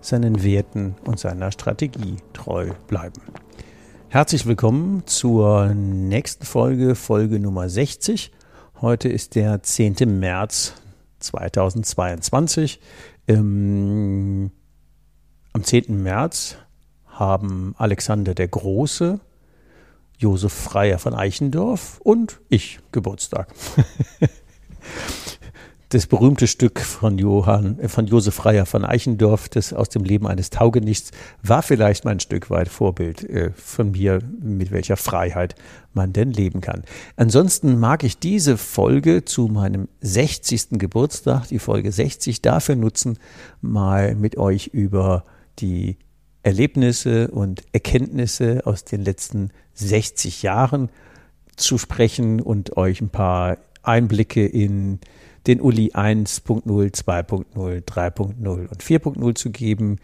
[0.00, 3.20] seinen Werten und seiner Strategie treu bleiben.
[4.08, 8.32] Herzlich willkommen zur nächsten Folge, Folge Nummer 60.
[8.80, 10.18] Heute ist der 10.
[10.18, 10.74] März
[11.20, 12.80] 2022.
[13.28, 14.50] Ähm,
[15.52, 16.02] am 10.
[16.02, 16.56] März
[17.06, 19.20] haben Alexander der Große,
[20.18, 23.54] Josef Freier von Eichendorf und ich Geburtstag.
[25.90, 30.26] das berühmte Stück von Johann, äh, von Josef Freier von Eichendorff, das aus dem Leben
[30.26, 31.10] eines Taugenichts,
[31.42, 35.56] war vielleicht mal ein Stück weit Vorbild äh, von mir, mit welcher Freiheit
[35.92, 36.84] man denn leben kann.
[37.16, 40.78] Ansonsten mag ich diese Folge zu meinem 60.
[40.78, 43.18] Geburtstag, die Folge 60, dafür nutzen,
[43.60, 45.24] mal mit euch über
[45.58, 45.98] die
[46.44, 50.88] Erlebnisse und Erkenntnisse aus den letzten 60 Jahren
[51.56, 55.00] zu sprechen und euch ein paar Einblicke in
[55.46, 59.98] den Uli 1.0, 2.0, 3.0 und 4.0 zu geben,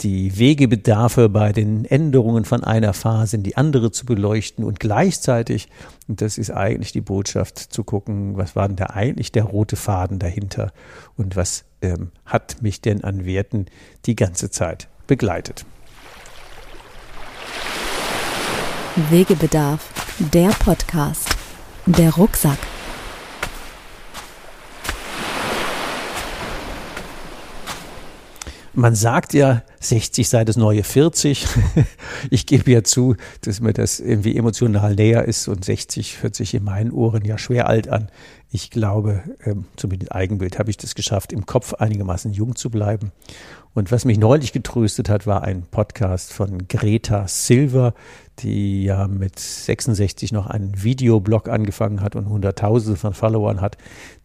[0.00, 5.68] die Wegebedarfe bei den Änderungen von einer Phase in die andere zu beleuchten und gleichzeitig,
[6.06, 9.76] und das ist eigentlich die Botschaft, zu gucken, was war denn da eigentlich der rote
[9.76, 10.72] Faden dahinter
[11.16, 13.66] und was ähm, hat mich denn an Werten
[14.04, 15.64] die ganze Zeit begleitet.
[19.10, 19.90] Wegebedarf,
[20.32, 21.36] der Podcast,
[21.86, 22.58] der Rucksack.
[28.78, 31.46] Man sagt ja, 60 sei das neue 40.
[32.30, 36.52] Ich gebe ja zu, dass mir das irgendwie emotional näher ist und 60 hört sich
[36.52, 38.08] in meinen Ohren ja schwer alt an.
[38.50, 43.12] Ich glaube, ähm, zumindest Eigenbild habe ich das geschafft, im Kopf einigermaßen jung zu bleiben.
[43.72, 47.94] Und was mich neulich getröstet hat, war ein Podcast von Greta Silver,
[48.38, 53.76] die ja mit 66 noch einen Videoblog angefangen hat und Hunderttausende von Followern hat.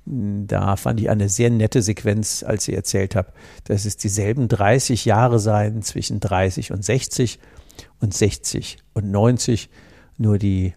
[0.06, 3.34] Da fand ich eine sehr nette Sequenz, als sie erzählt hat,
[3.66, 7.40] dass es dieselben 30 Jahre seien zwischen 30 und 60
[8.00, 9.70] und 60 und 90.
[10.18, 10.74] Nur die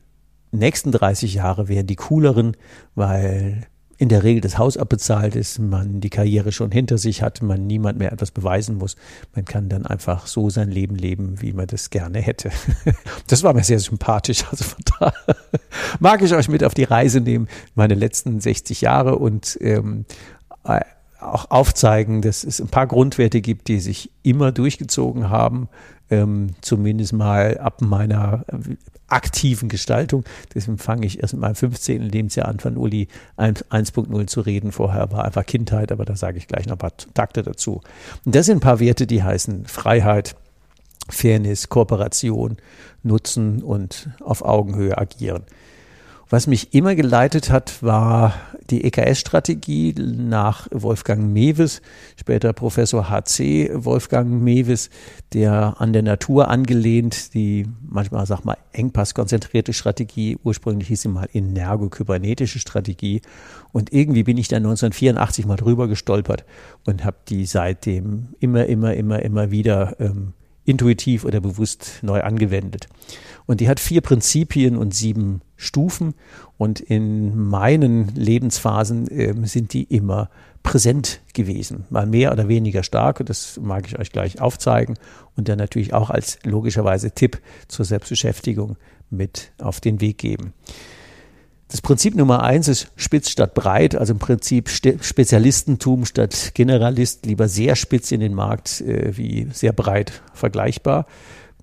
[0.52, 2.56] nächsten 30 Jahre wären die cooleren,
[2.94, 3.66] weil
[4.04, 7.66] in der Regel das Haus abbezahlt ist, man die Karriere schon hinter sich hat, man
[7.66, 8.96] niemand mehr etwas beweisen muss.
[9.34, 12.50] Man kann dann einfach so sein Leben leben, wie man das gerne hätte.
[13.26, 14.44] Das war mir sehr sympathisch.
[14.50, 15.12] Also von da
[16.00, 20.04] mag ich euch mit auf die Reise nehmen, meine letzten 60 Jahre und ähm,
[21.18, 25.70] auch aufzeigen, dass es ein paar Grundwerte gibt, die sich immer durchgezogen haben,
[26.10, 28.44] ähm, zumindest mal ab meiner
[29.08, 30.24] aktiven Gestaltung.
[30.54, 32.02] Deswegen fange ich erst in meinem 15.
[32.02, 34.72] Lebensjahr an, von Uli 1.0 zu reden.
[34.72, 37.80] Vorher war einfach Kindheit, aber da sage ich gleich noch ein paar Takte dazu.
[38.24, 40.36] Und das sind ein paar Werte, die heißen Freiheit,
[41.08, 42.56] Fairness, Kooperation,
[43.02, 45.44] Nutzen und auf Augenhöhe agieren.
[46.34, 48.34] Was mich immer geleitet hat, war
[48.68, 51.80] die EKS-Strategie nach Wolfgang Mewes,
[52.16, 54.90] später Professor HC Wolfgang Mewes,
[55.32, 61.28] der an der Natur angelehnt, die manchmal, sag mal, engpasskonzentrierte Strategie, ursprünglich hieß sie mal
[61.32, 63.22] energo-kybernetische Strategie.
[63.70, 66.44] Und irgendwie bin ich da 1984 mal drüber gestolpert
[66.84, 70.32] und habe die seitdem immer, immer, immer, immer wieder ähm,
[70.64, 72.88] intuitiv oder bewusst neu angewendet.
[73.46, 76.14] Und die hat vier Prinzipien und sieben Stufen.
[76.56, 80.30] Und in meinen Lebensphasen äh, sind die immer
[80.62, 81.84] präsent gewesen.
[81.90, 83.20] Mal mehr oder weniger stark.
[83.20, 84.96] Und das mag ich euch gleich aufzeigen.
[85.36, 88.76] Und dann natürlich auch als logischerweise Tipp zur Selbstbeschäftigung
[89.10, 90.54] mit auf den Weg geben.
[91.68, 97.48] Das Prinzip Nummer eins ist spitz statt breit, also im Prinzip Spezialistentum statt Generalist, lieber
[97.48, 101.06] sehr spitz in den Markt äh, wie sehr breit vergleichbar.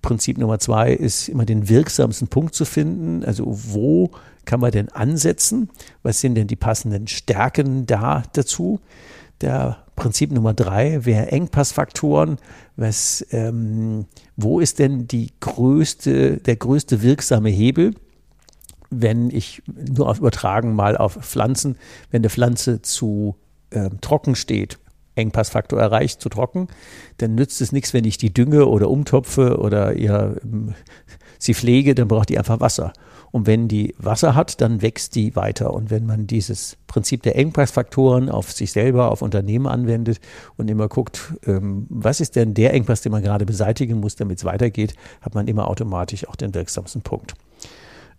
[0.02, 3.24] Prinzip Nummer zwei ist immer den wirksamsten Punkt zu finden.
[3.24, 4.12] Also wo
[4.46, 5.70] kann man denn ansetzen?
[6.04, 8.80] Was sind denn die passenden Stärken da dazu?
[9.42, 12.38] der Prinzip Nummer drei wäre Engpassfaktoren.
[12.76, 14.06] Was, ähm,
[14.36, 17.94] wo ist denn die größte, der größte wirksame Hebel?
[18.90, 21.78] Wenn ich nur auf übertragen mal auf Pflanzen,
[22.10, 23.36] wenn eine Pflanze zu
[23.72, 24.80] ähm, trocken steht,
[25.16, 26.68] Engpassfaktor erreicht, zu trocken,
[27.18, 30.74] dann nützt es nichts, wenn ich die dünge oder umtopfe oder ihr, ähm,
[31.38, 32.94] sie pflege, dann braucht die einfach Wasser.
[33.32, 35.74] Und wenn die Wasser hat, dann wächst die weiter.
[35.74, 40.20] Und wenn man dieses Prinzip der Engpassfaktoren auf sich selber, auf Unternehmen anwendet
[40.58, 44.40] und immer guckt, ähm, was ist denn der Engpass, den man gerade beseitigen muss, damit
[44.40, 47.36] es weitergeht, hat man immer automatisch auch den wirksamsten Punkt.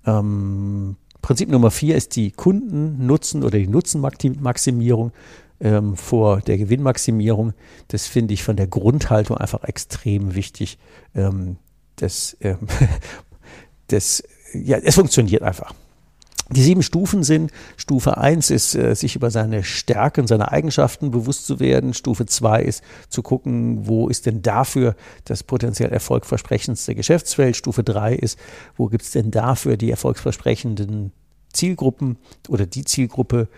[0.07, 5.13] Ähm, Prinzip Nummer vier ist die Kundennutzen oder die Nutzenmaximierung
[5.63, 7.55] ähm, vor der Gewinnmaximierung.
[7.89, 10.79] Das finde ich von der Grundhaltung einfach extrem wichtig.
[11.15, 11.57] Ähm,
[11.97, 12.59] das, ähm,
[13.87, 14.23] das
[14.53, 15.73] ja, es funktioniert einfach.
[16.51, 21.47] Die sieben Stufen sind, Stufe 1 ist, äh, sich über seine Stärken, seine Eigenschaften bewusst
[21.47, 21.95] zu werden.
[21.95, 24.95] Stufe 2 ist zu gucken, wo ist denn dafür
[25.25, 27.57] das potenziell erfolgversprechendste Geschäftsfeld.
[27.57, 28.39] Stufe 3 ist,
[28.77, 31.13] wo gibt es denn dafür die erfolgsversprechenden
[31.53, 32.19] Zielgruppen
[32.49, 33.49] oder die Zielgruppe.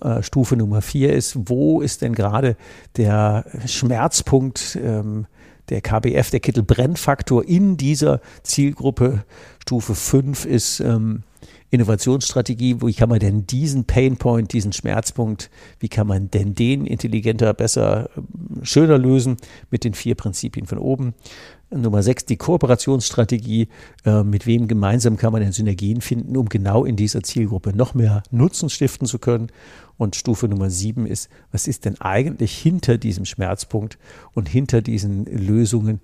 [0.00, 2.56] Äh, Stufe Nummer 4 ist, wo ist denn gerade
[2.96, 5.26] der Schmerzpunkt, ähm,
[5.68, 9.24] der KBF, der Kittelbrennfaktor in dieser Zielgruppe.
[9.62, 11.22] Stufe 5 ist ähm,
[11.70, 12.80] Innovationsstrategie.
[12.80, 15.50] Wie kann man denn diesen Painpoint, diesen Schmerzpunkt,
[15.80, 19.36] wie kann man denn den intelligenter, besser, ähm, schöner lösen
[19.70, 21.14] mit den vier Prinzipien von oben?
[21.70, 23.68] Nummer sechs, die Kooperationsstrategie.
[24.04, 27.94] Äh, mit wem gemeinsam kann man denn Synergien finden, um genau in dieser Zielgruppe noch
[27.94, 29.48] mehr Nutzen stiften zu können?
[29.96, 33.98] Und Stufe Nummer sieben ist, was ist denn eigentlich hinter diesem Schmerzpunkt
[34.32, 36.00] und hinter diesen Lösungen,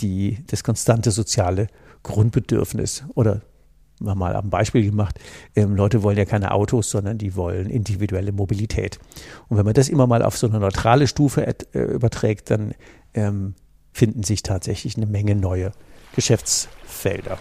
[0.00, 1.68] die das konstante soziale
[2.02, 3.42] Grundbedürfnis oder
[4.00, 5.18] mal ein Beispiel gemacht,
[5.56, 8.98] ähm, Leute wollen ja keine Autos, sondern die wollen individuelle Mobilität.
[9.48, 12.74] Und wenn man das immer mal auf so eine neutrale Stufe äh, überträgt, dann
[13.14, 13.54] ähm,
[13.98, 15.72] finden sich tatsächlich eine Menge neue
[16.14, 17.36] Geschäftsfelder.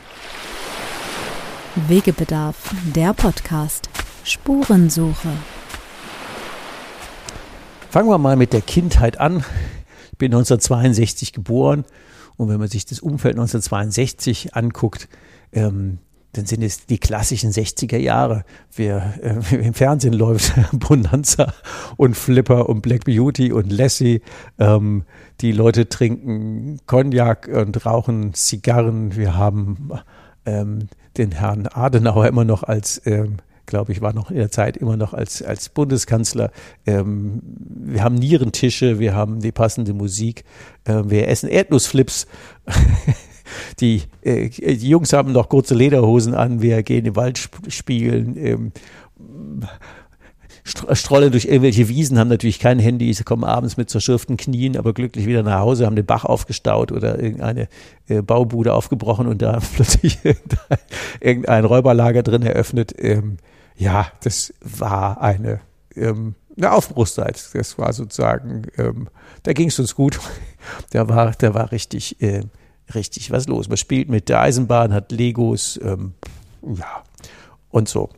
[1.87, 3.89] Wegebedarf, der Podcast.
[4.23, 5.29] Spurensuche.
[7.91, 9.45] Fangen wir mal mit der Kindheit an.
[10.11, 11.85] Ich bin 1962 geboren
[12.37, 15.09] und wenn man sich das Umfeld 1962 anguckt,
[15.53, 15.99] ähm,
[16.37, 18.43] dann sind es die klassischen 60er Jahre.
[18.73, 21.53] Wir, äh, Im Fernsehen läuft Bonanza
[21.97, 24.21] und Flipper und Black Beauty und Lassie.
[24.59, 25.03] Ähm,
[25.41, 29.15] die Leute trinken Cognac und rauchen Zigarren.
[29.15, 29.91] Wir haben
[30.45, 30.87] ähm,
[31.17, 33.37] den Herrn Adenauer immer noch als ähm,
[33.67, 36.51] glaube ich, war noch in der Zeit immer noch als, als Bundeskanzler.
[36.85, 40.45] Ähm, wir haben Nierentische, wir haben die passende Musik,
[40.85, 42.27] äh, wir essen Erdnussflips.
[43.79, 48.35] die, äh, die Jungs haben noch kurze Lederhosen an, wir gehen im Wald spielen.
[48.37, 48.71] Ähm,
[50.93, 54.93] strollen durch irgendwelche Wiesen, haben natürlich kein Handy, sie kommen abends mit zerschürften Knien, aber
[54.93, 57.67] glücklich wieder nach Hause, haben den Bach aufgestaut oder irgendeine
[58.07, 60.77] äh, Baubude aufgebrochen und da plötzlich irgendein,
[61.21, 62.93] irgendein Räuberlager drin eröffnet.
[62.97, 63.37] Ähm,
[63.77, 65.61] ja, das war eine,
[65.95, 67.49] ähm, eine Aufbruchszeit.
[67.53, 69.07] Das war sozusagen, ähm,
[69.43, 70.19] da ging es uns gut.
[70.91, 72.41] da war, da war richtig, äh,
[72.95, 73.67] richtig was los.
[73.69, 76.13] Man spielt mit der Eisenbahn, hat Legos, ähm,
[76.61, 77.03] ja,
[77.69, 78.09] und so.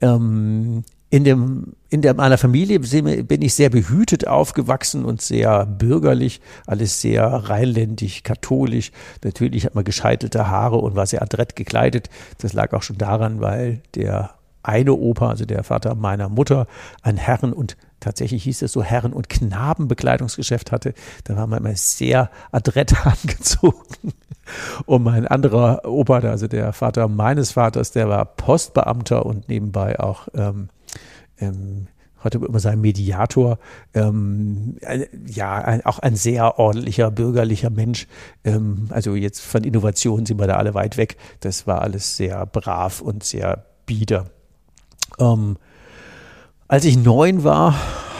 [0.00, 6.42] Ähm, in dem, in der, meiner Familie bin ich sehr behütet aufgewachsen und sehr bürgerlich,
[6.66, 8.92] alles sehr rheinländisch, katholisch.
[9.24, 12.10] Natürlich hat man gescheitelte Haare und war sehr adrett gekleidet.
[12.38, 16.66] Das lag auch schon daran, weil der eine Opa, also der Vater meiner Mutter,
[17.02, 20.94] ein Herren- und tatsächlich hieß es so Herren- und Knabenbekleidungsgeschäft hatte.
[21.24, 24.12] Da war man immer sehr adrett angezogen.
[24.86, 30.28] Und mein anderer Opa, also der Vater meines Vaters, der war Postbeamter und nebenbei auch
[30.34, 30.68] ähm,
[31.38, 31.88] ähm,
[32.24, 33.58] heute immer sein Mediator,
[33.94, 34.76] ähm,
[35.26, 38.06] ja, ein, auch ein sehr ordentlicher, bürgerlicher Mensch.
[38.44, 41.16] Ähm, also jetzt von Innovationen sind wir da alle weit weg.
[41.40, 44.26] Das war alles sehr brav und sehr bieder.
[45.18, 45.56] Ähm,
[46.68, 47.74] als ich neun war,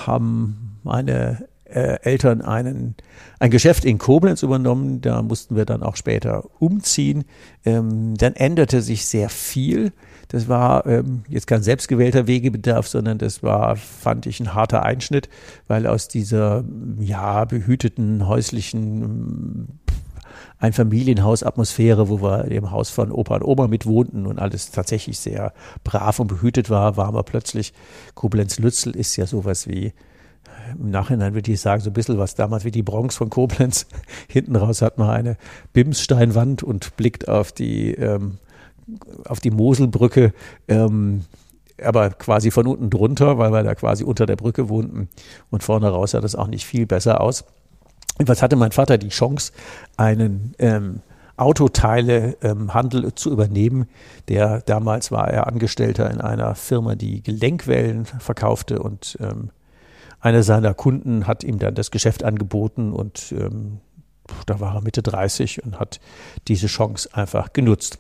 [0.06, 2.94] haben meine äh, Eltern einen,
[3.38, 5.00] ein Geschäft in Koblenz übernommen.
[5.00, 7.24] Da mussten wir dann auch später umziehen.
[7.64, 9.92] Ähm, dann änderte sich sehr viel.
[10.28, 15.28] Das war ähm, jetzt kein selbstgewählter Wegebedarf, sondern das war, fand ich, ein harter Einschnitt,
[15.66, 16.64] weil aus dieser
[16.98, 19.78] ja behüteten häuslichen
[20.58, 25.52] Einfamilienhausatmosphäre, wo wir im Haus von Opa und Oma mitwohnten und alles tatsächlich sehr
[25.84, 27.72] brav und behütet war, waren wir plötzlich,
[28.14, 29.92] Koblenz-Lützel ist ja sowas wie
[30.78, 33.86] im Nachhinein würde ich sagen, so ein bisschen was damals wie die Bronx von Koblenz.
[34.28, 35.36] Hinten raus hat man eine
[35.72, 38.38] Bimssteinwand und blickt auf die ähm,
[39.24, 40.32] auf die Moselbrücke.
[40.66, 41.24] Ähm,
[41.82, 45.08] aber quasi von unten drunter, weil wir da quasi unter der Brücke wohnten
[45.50, 47.44] und vorne raus sah das auch nicht viel besser aus.
[48.18, 49.52] Jedenfalls hatte mein Vater die Chance,
[49.96, 51.00] einen ähm,
[51.36, 53.88] Autoteilehandel ähm, zu übernehmen.
[54.28, 59.50] Der damals war er Angestellter in einer Firma, die Gelenkwellen verkaufte und ähm,
[60.20, 63.78] einer seiner Kunden hat ihm dann das Geschäft angeboten und ähm,
[64.46, 66.00] da war er Mitte 30 und hat
[66.48, 67.98] diese Chance einfach genutzt.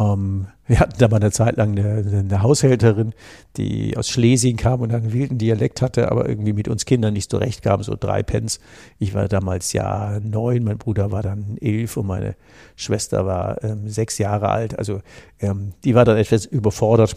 [0.00, 3.12] Ähm, wir hatten da mal eine Zeit lang eine, eine, Haushälterin,
[3.56, 7.30] die aus Schlesien kam und einen wilden Dialekt hatte, aber irgendwie mit uns Kindern nicht
[7.30, 8.60] so recht kam, so drei Pence.
[8.98, 12.34] Ich war damals ja neun, mein Bruder war dann elf und meine
[12.76, 14.78] Schwester war ähm, sechs Jahre alt.
[14.78, 15.00] Also
[15.38, 17.16] ähm, die war dann etwas überfordert.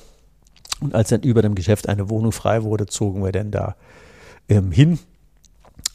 [0.81, 3.75] Und als dann über dem Geschäft eine Wohnung frei wurde, zogen wir dann da
[4.49, 4.99] ähm, hin.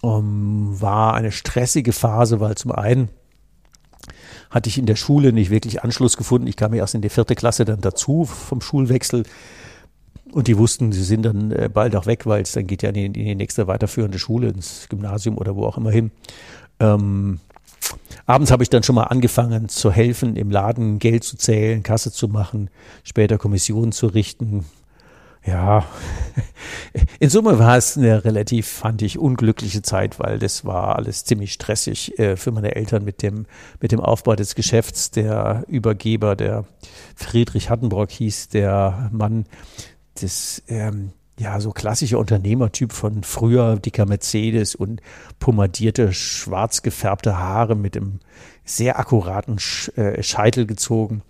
[0.02, 3.11] Ähm, war eine stressige Phase, weil zum einen
[4.50, 6.47] hatte ich in der Schule nicht wirklich Anschluss gefunden.
[6.47, 9.25] Ich kam erst in die vierte Klasse dann dazu vom Schulwechsel.
[10.33, 12.90] Und die wussten, sie sind dann äh, bald auch weg, weil es dann geht ja
[12.90, 16.11] in die, in die, nächste weiterführende Schule, ins Gymnasium oder wo auch immer hin.
[16.81, 17.40] Ähm,
[18.26, 22.12] abends habe ich dann schon mal angefangen zu helfen, im Laden Geld zu zählen, Kasse
[22.12, 22.69] zu machen,
[23.05, 24.67] später Kommissionen zu richten,
[25.45, 25.87] ja,
[27.21, 31.52] in Summe war es eine relativ, fand ich, unglückliche Zeit, weil das war alles ziemlich
[31.52, 33.47] stressig äh, für meine Eltern mit dem,
[33.80, 35.11] mit dem Aufbau des Geschäfts.
[35.11, 36.64] Der Übergeber, der
[37.16, 39.47] Friedrich Hattenbrock hieß, der Mann,
[40.21, 45.00] das, ähm, ja, so klassischer Unternehmertyp von früher, dicker Mercedes und
[45.38, 48.18] pomadierte, schwarz gefärbte Haare mit einem
[48.64, 49.59] sehr akkuraten
[49.97, 51.23] äh, Scheitel gezogen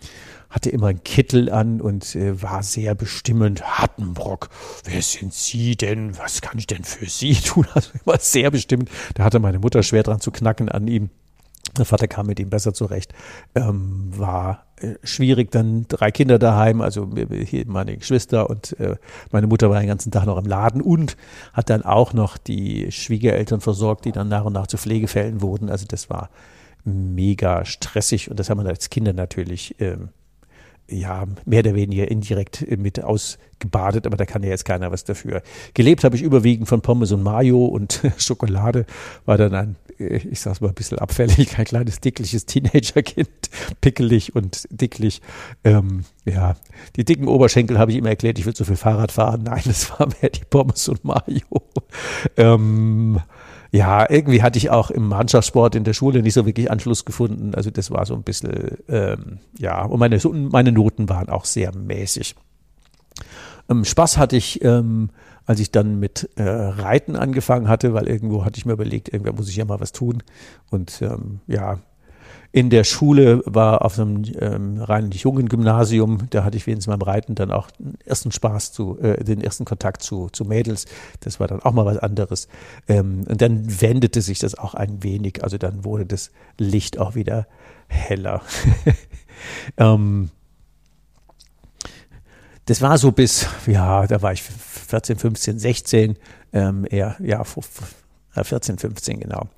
[0.50, 3.78] hatte immer einen Kittel an und äh, war sehr bestimmend.
[3.78, 4.48] Hattenbrock,
[4.84, 6.16] wer sind Sie denn?
[6.18, 7.66] Was kann ich denn für Sie tun?
[7.74, 8.90] Also immer sehr bestimmt.
[9.14, 11.10] Da hatte meine Mutter schwer dran zu knacken an ihm.
[11.76, 13.12] Der Vater kam mit ihm besser zurecht.
[13.54, 17.08] Ähm, war äh, schwierig, dann drei Kinder daheim, also
[17.44, 18.96] hier meine Geschwister und äh,
[19.30, 21.16] meine Mutter war den ganzen Tag noch im Laden und
[21.52, 25.68] hat dann auch noch die Schwiegereltern versorgt, die dann nach und nach zu Pflegefällen wurden.
[25.68, 26.30] Also das war
[26.84, 30.08] mega stressig und das haben wir als Kinder natürlich ähm,
[30.90, 35.42] ja, mehr oder weniger indirekt mit ausgebadet, aber da kann ja jetzt keiner was dafür.
[35.74, 38.86] Gelebt habe ich überwiegend von Pommes und Mayo und Schokolade,
[39.26, 43.28] war dann ein, äh, ich sag's mal ein bisschen abfällig, ein kleines dickliches Teenagerkind,
[43.80, 45.20] pickelig und dicklich.
[45.62, 46.56] Ähm, ja,
[46.96, 49.42] die dicken Oberschenkel habe ich immer erklärt, ich will zu viel Fahrrad fahren.
[49.44, 51.62] Nein, das war mehr die Pommes und Mayo.
[52.36, 53.20] Ähm,
[53.70, 57.54] ja, irgendwie hatte ich auch im Mannschaftssport in der Schule nicht so wirklich Anschluss gefunden.
[57.54, 60.18] Also das war so ein bisschen, ähm, ja, und meine,
[60.50, 62.34] meine Noten waren auch sehr mäßig.
[63.68, 65.10] Ähm, Spaß hatte ich, ähm,
[65.44, 69.34] als ich dann mit äh, Reiten angefangen hatte, weil irgendwo hatte ich mir überlegt, irgendwer
[69.34, 70.22] muss ich ja mal was tun.
[70.70, 71.78] Und ähm, ja,
[72.50, 77.02] in der Schule war auf einem ähm, rein jungen Gymnasium, da hatte ich wenigstens beim
[77.02, 80.86] Reiten dann auch den ersten Spaß zu, äh, den ersten Kontakt zu, zu Mädels.
[81.20, 82.48] Das war dann auch mal was anderes.
[82.88, 87.14] Ähm, und dann wendete sich das auch ein wenig, also dann wurde das Licht auch
[87.14, 87.46] wieder
[87.86, 88.40] heller.
[89.76, 90.30] ähm,
[92.64, 96.16] das war so bis, ja, da war ich 14, 15, 16,
[96.52, 97.44] ähm, eher, ja,
[98.44, 99.48] 14, 15 genau.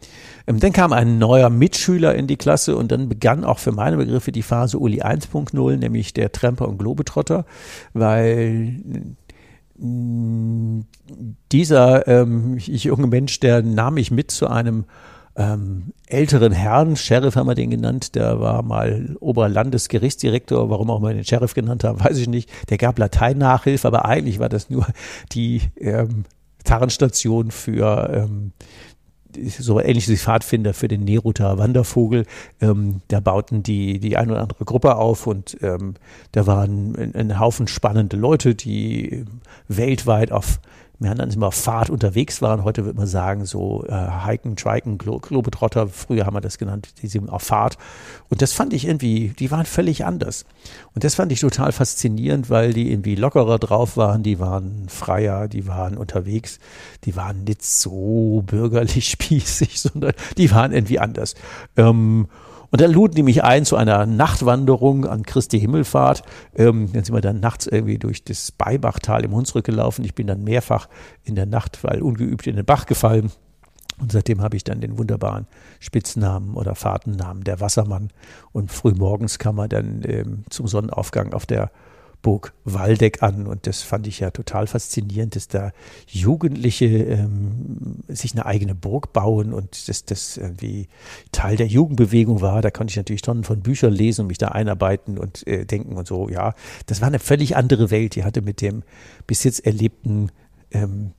[0.47, 3.97] Ähm, dann kam ein neuer Mitschüler in die Klasse und dann begann auch für meine
[3.97, 7.45] Begriffe die Phase Uli 1.0, nämlich der Tremper und Globetrotter,
[7.93, 8.81] weil
[9.79, 10.81] mm,
[11.53, 14.85] dieser ähm, junge Mensch, der nahm mich mit zu einem
[15.37, 21.15] ähm, älteren Herrn, Sheriff haben wir den genannt, der war mal Oberlandesgerichtsdirektor, warum auch mal
[21.15, 22.51] den Sheriff genannt haben, weiß ich nicht.
[22.69, 24.87] Der gab Lateinnachhilfe, aber eigentlich war das nur
[25.33, 26.25] die ähm,
[26.65, 28.53] Tarnstation für ähm,
[29.59, 32.27] so ähnlich wie Pfadfinder für den Neruter Wandervogel.
[32.61, 35.95] Ähm, da bauten die die eine oder andere Gruppe auf und ähm,
[36.33, 39.25] da waren ein, ein Haufen spannende Leute, die
[39.69, 40.61] weltweit auf
[41.01, 42.63] wir haben dann immer Fahrt unterwegs waren.
[42.63, 46.93] Heute würde man sagen, so äh, Hiken, Triken, Glo Globetrotter, früher haben wir das genannt,
[47.01, 47.79] die sind auf Fahrt.
[48.29, 50.45] Und das fand ich irgendwie, die waren völlig anders.
[50.95, 55.49] Und das fand ich total faszinierend, weil die irgendwie lockerer drauf waren, die waren freier,
[55.49, 56.59] die waren unterwegs,
[57.05, 61.35] die waren nicht so bürgerlich spießig, sondern die waren irgendwie anders.
[61.79, 62.29] Ähm,
[62.71, 66.23] und dann luden die mich ein zu einer Nachtwanderung an Christi Himmelfahrt.
[66.55, 70.05] Ähm, dann sind wir dann nachts irgendwie durch das Beibachtal im Hunsrück gelaufen.
[70.05, 70.89] Ich bin dann mehrfach
[71.25, 73.33] in der Nacht, weil ungeübt in den Bach gefallen.
[73.99, 75.47] Und seitdem habe ich dann den wunderbaren
[75.79, 78.11] Spitznamen oder Fahrtennamen der Wassermann.
[78.53, 81.71] Und früh morgens kam man dann ähm, zum Sonnenaufgang auf der
[82.23, 85.73] Burg Waldeck an und das fand ich ja total faszinierend, dass da
[86.07, 90.89] Jugendliche ähm, sich eine eigene Burg bauen und dass das irgendwie
[91.33, 92.63] Teil der Jugendbewegung war.
[92.63, 95.97] Da konnte ich natürlich Tonnen von Büchern lesen und mich da einarbeiten und äh, denken
[95.97, 96.29] und so.
[96.29, 96.55] Ja,
[96.87, 98.15] das war eine völlig andere Welt.
[98.17, 98.83] Die hatte mit dem
[99.27, 100.31] bis jetzt erlebten
[100.73, 101.13] ähm,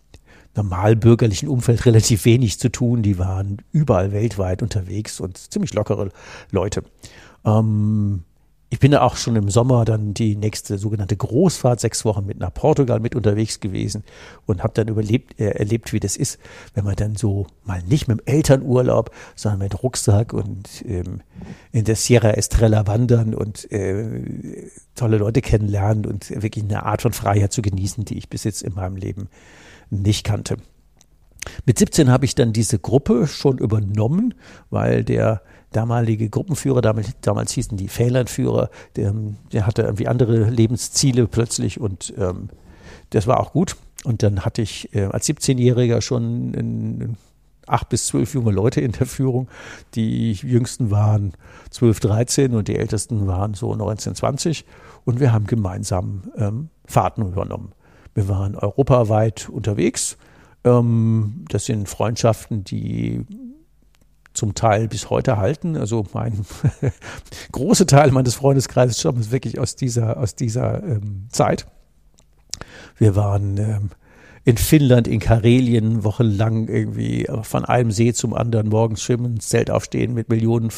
[0.56, 3.02] normalbürgerlichen Umfeld relativ wenig zu tun.
[3.02, 6.10] Die waren überall weltweit unterwegs und ziemlich lockere
[6.52, 6.84] Leute.
[7.46, 8.24] Ähm,
[8.72, 12.40] ich bin ja auch schon im Sommer dann die nächste sogenannte Großfahrt, sechs Wochen mit
[12.40, 14.06] nach Portugal mit unterwegs gewesen
[14.46, 16.40] und habe dann überlebt, äh, erlebt, wie das ist,
[16.74, 21.20] wenn man dann so mal nicht mit dem Elternurlaub, sondern mit Rucksack und ähm,
[21.74, 27.12] in der Sierra Estrella wandern und äh, tolle Leute kennenlernen und wirklich eine Art von
[27.12, 29.28] Freiheit zu genießen, die ich bis jetzt in meinem Leben
[29.90, 30.56] nicht kannte.
[31.66, 34.34] Mit 17 habe ich dann diese Gruppe schon übernommen,
[34.70, 39.14] weil der damalige Gruppenführer, damals, damals hießen die Fählandführer, der,
[39.52, 42.50] der hatte irgendwie andere Lebensziele plötzlich und ähm,
[43.12, 43.76] das war auch gut.
[44.04, 47.18] Und dann hatte ich äh, als 17-Jähriger schon in,
[47.68, 49.48] acht bis zwölf junge Leute in der Führung.
[49.96, 51.34] Die jüngsten waren
[51.70, 54.66] 12, 13 und die ältesten waren so 19, 20.
[55.06, 57.74] Und wir haben gemeinsam ähm, Fahrten übernommen.
[58.14, 60.18] Wir waren europaweit unterwegs.
[60.64, 63.26] Ähm, das sind Freundschaften, die
[64.34, 65.76] zum Teil bis heute halten.
[65.76, 66.46] Also mein
[67.52, 71.68] großer Teil meines Freundeskreises stammt wirklich aus dieser, aus dieser ähm, Zeit.
[72.98, 73.90] Wir waren ähm,
[74.44, 80.14] in Finnland, in Karelien wochenlang irgendwie von einem See zum anderen morgens schwimmen, Zelt aufstehen,
[80.14, 80.72] mit Millionen,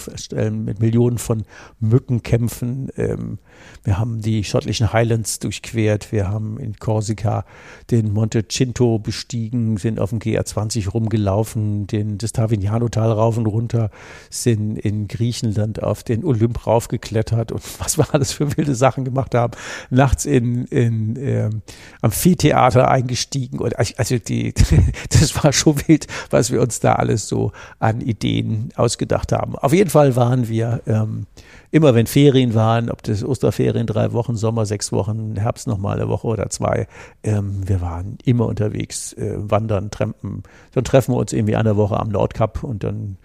[0.66, 1.44] mit Millionen von
[1.80, 2.90] Mücken kämpfen.
[2.98, 3.40] Ähm,
[3.84, 6.12] wir haben die schottischen Highlands durchquert.
[6.12, 7.46] Wir haben in Korsika
[7.92, 13.90] den Monte Cinto bestiegen, sind auf dem GR20 rumgelaufen, den, das Tavignano-Tal rauf und runter,
[14.30, 19.36] sind in Griechenland auf den Olymp raufgeklettert und was wir alles für wilde Sachen gemacht
[19.36, 19.54] haben.
[19.90, 21.62] Nachts in, in ähm,
[22.02, 24.54] Amphitheater eingestiegen und also die,
[25.10, 29.58] das war schon wild, was wir uns da alles so an Ideen ausgedacht haben.
[29.58, 31.26] Auf jeden Fall waren wir ähm,
[31.74, 36.08] immer, wenn Ferien waren, ob das Osterferien drei Wochen, Sommer sechs Wochen, Herbst nochmal eine
[36.08, 36.88] Woche oder zwei,
[37.24, 40.44] ähm, wir waren immer unterwegs, äh, wandern, trampen.
[40.74, 43.18] Dann treffen wir uns irgendwie eine Woche am Nordkap und dann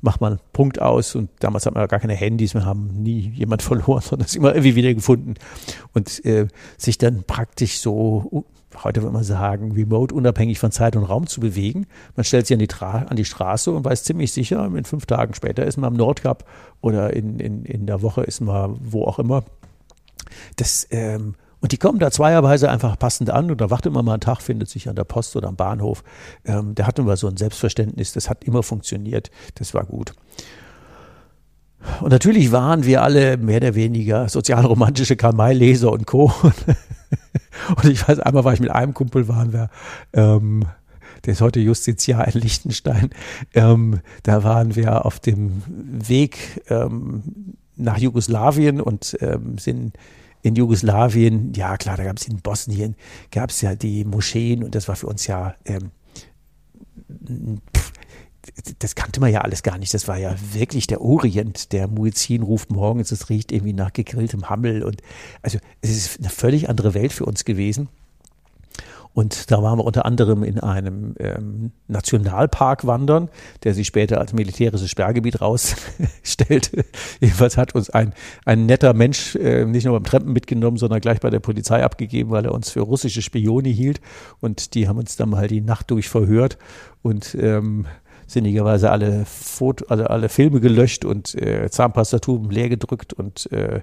[0.00, 3.32] macht man Punkt aus und damals hat man ja gar keine Handys, wir haben nie
[3.34, 5.34] jemand verloren, sondern es immer irgendwie wieder gefunden
[5.92, 8.44] und äh, sich dann praktisch so
[8.82, 11.86] heute würde man sagen, remote unabhängig von Zeit und Raum zu bewegen.
[12.16, 15.06] Man stellt sich an die, Tra an die Straße und weiß ziemlich sicher, in fünf
[15.06, 16.44] Tagen später ist man am Nordkap
[16.80, 19.44] oder in, in, in der Woche ist man wo auch immer.
[20.56, 24.14] Das, ähm, und die kommen da zweierweise einfach passend an und da wartet man mal
[24.14, 26.04] einen Tag, findet sich an der Post oder am Bahnhof.
[26.44, 30.12] Ähm, da hatten wir so ein Selbstverständnis, das hat immer funktioniert, das war gut.
[32.00, 36.32] Und natürlich waren wir alle mehr oder weniger sozialromantische Karl-May-Leser und Co.
[37.76, 39.68] Und ich weiß, einmal war ich mit einem Kumpel, waren wir,
[40.12, 40.64] ähm,
[41.24, 43.10] der ist heute Justiziar in Liechtenstein,
[43.54, 49.96] ähm, da waren wir auf dem Weg ähm, nach Jugoslawien und ähm, sind
[50.48, 52.96] in Jugoslawien, ja klar, da gab es in Bosnien,
[53.30, 55.90] gab es ja die Moscheen und das war für uns ja ähm,
[57.76, 57.92] pff,
[58.78, 59.92] das kannte man ja alles gar nicht.
[59.94, 61.72] Das war ja wirklich der Orient.
[61.72, 64.82] Der Muezzin ruft morgens, es riecht irgendwie nach gegrilltem Hammel.
[64.82, 65.02] Und
[65.42, 67.88] also es ist eine völlig andere Welt für uns gewesen.
[69.18, 73.30] Und da waren wir unter anderem in einem ähm, Nationalpark wandern,
[73.64, 76.84] der sich später als militärisches Sperrgebiet rausstellte.
[77.20, 81.18] Jedenfalls hat uns ein, ein netter Mensch äh, nicht nur beim Trampen mitgenommen, sondern gleich
[81.18, 84.00] bei der Polizei abgegeben, weil er uns für russische Spione hielt.
[84.38, 86.56] Und die haben uns dann mal die Nacht durch verhört.
[87.02, 87.86] Und ähm,
[88.28, 93.80] sinnigerweise alle Foto, also alle Filme gelöscht und äh, Zahnpastatuben leer gedrückt und äh,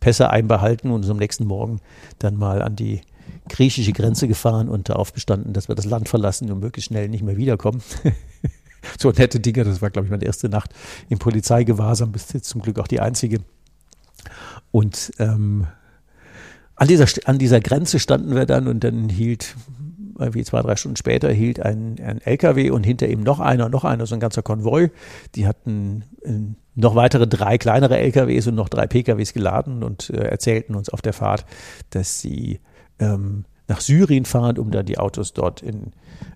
[0.00, 1.80] Pässe einbehalten und uns am nächsten Morgen
[2.18, 3.02] dann mal an die
[3.48, 7.22] griechische Grenze gefahren und darauf bestanden, dass wir das Land verlassen und möglichst schnell nicht
[7.22, 7.82] mehr wiederkommen.
[8.98, 10.70] so nette Dinge, das war, glaube ich, meine erste Nacht
[11.08, 13.38] im Polizeigewahrsam, bis jetzt zum Glück auch die einzige.
[14.70, 15.66] Und ähm,
[16.76, 19.54] an dieser, an dieser Grenze standen wir dann und dann hielt
[20.18, 23.84] wie zwei, drei Stunden später hielt ein, ein LKW und hinter ihm noch einer, noch
[23.84, 24.90] einer, so ein ganzer Konvoi.
[25.34, 30.28] Die hatten äh, noch weitere drei kleinere LKWs und noch drei PKWs geladen und äh,
[30.28, 31.44] erzählten uns auf der Fahrt,
[31.90, 32.60] dass sie
[32.98, 35.92] ähm, nach Syrien fahren, um dann die Autos dort in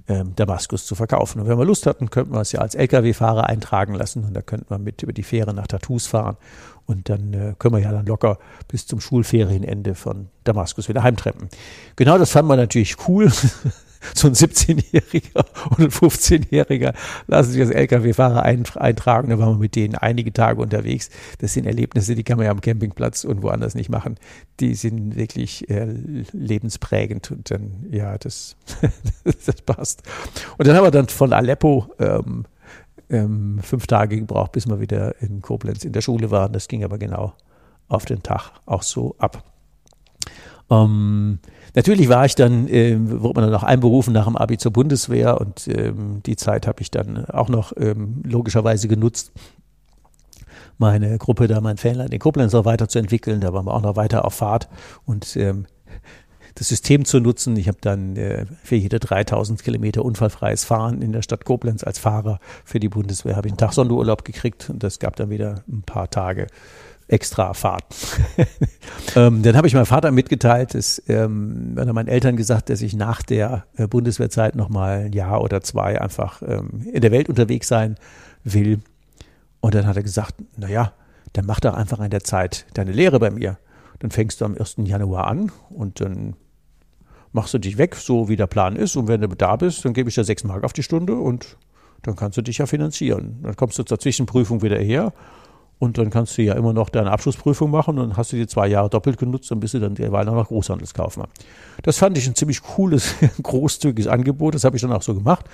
[0.09, 1.40] ähm, Damaskus zu verkaufen.
[1.40, 4.40] Und wenn wir Lust hatten, könnten wir es ja als Lkw-Fahrer eintragen lassen und da
[4.40, 6.37] könnten wir mit über die Fähre nach Tattoos fahren
[6.87, 11.49] und dann äh, können wir ja dann locker bis zum Schulferienende von Damaskus wieder heimtreppen.
[11.97, 13.31] Genau das fand man natürlich cool.
[14.15, 16.95] so ein 17-Jähriger und ein 15-Jähriger
[17.27, 19.31] lassen sich als Lkw-Fahrer eintragen.
[19.31, 21.11] Da waren wir mit denen einige Tage unterwegs.
[21.39, 24.17] Das sind Erlebnisse, die kann man ja am Campingplatz und woanders nicht machen.
[24.61, 25.87] Die sind wirklich äh,
[26.33, 28.57] lebensprägend und dann, ja, das,
[29.25, 30.03] das passt.
[30.57, 32.45] Und dann haben wir dann von Aleppo ähm,
[33.11, 36.53] ähm, fünf Tage gebraucht, bis wir wieder in Koblenz in der Schule waren.
[36.53, 37.35] Das ging aber genau
[37.89, 39.43] auf den Tag auch so ab.
[40.71, 41.39] Ähm,
[41.79, 45.41] natürlich war ich dann, äh, wurde man dann auch einberufen nach dem Abi zur Bundeswehr
[45.41, 49.31] und ähm, die Zeit habe ich dann auch noch ähm, logischerweise genutzt,
[50.77, 53.41] meine Gruppe da, mein Fanland in Koblenz noch weiterzuentwickeln.
[53.41, 54.69] Da waren wir auch noch weiter auf Fahrt
[55.07, 55.67] und ähm,
[56.57, 57.57] das System zu nutzen.
[57.57, 62.01] Ich habe dann äh, für jede 3000 Kilometer unfallfreies Fahren in der Stadt Koblenz als
[62.01, 65.62] Fahrer für die Bundeswehr habe ich einen Tag Sonderurlaub gekriegt und das gab dann wieder
[65.69, 66.49] ein paar Tage
[67.09, 67.85] extra Fahrt.
[69.16, 72.83] ähm, dann habe ich meinem Vater mitgeteilt, dass ähm, dann haben meine Eltern gesagt, dass
[72.83, 77.11] ich nach der äh, Bundeswehrzeit noch mal ein Jahr oder zwei einfach ähm, in der
[77.11, 77.97] Welt unterwegs sein
[78.44, 78.81] will.
[79.61, 80.92] Und dann hat er gesagt, na ja,
[81.33, 83.59] dann mach doch einfach in der Zeit deine Lehre bei mir.
[84.01, 84.77] Dann fängst du am 1.
[84.85, 86.37] Januar an und dann
[87.33, 88.97] machst du dich weg, so wie der Plan ist.
[88.97, 91.57] Und wenn du da bist, dann gebe ich dir sechs Mark auf die Stunde und
[92.03, 93.40] dann kannst du dich ja finanzieren.
[93.42, 95.12] Dann kommst du zur Zwischenprüfung wieder her
[95.79, 98.67] und dann kannst du ja immer noch deine Abschlussprüfung machen und hast du die zwei
[98.69, 101.29] Jahre doppelt genutzt und bist du dann derweil auch noch Großhandelskaufmann.
[101.83, 104.55] Das fand ich ein ziemlich cooles, großzügiges Angebot.
[104.55, 105.47] Das habe ich dann auch so gemacht.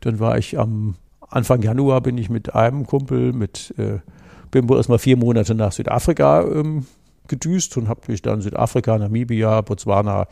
[0.00, 0.94] Dann war ich am
[1.28, 3.98] Anfang Januar bin ich mit einem Kumpel, mit äh,
[4.50, 6.86] Bimbo erstmal vier Monate nach Südafrika ähm,
[7.26, 10.26] gedüst und habe mich dann Südafrika, Namibia, Botswana,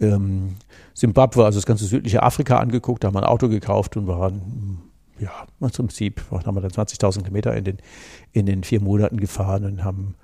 [0.00, 0.56] ähm,
[0.94, 4.80] Zimbabwe, also das ganze südliche Afrika angeguckt, da haben wir ein Auto gekauft und waren
[5.18, 7.78] ja, im Prinzip haben wir dann 20.000 Kilometer in den,
[8.32, 10.14] in den vier Monaten gefahren und haben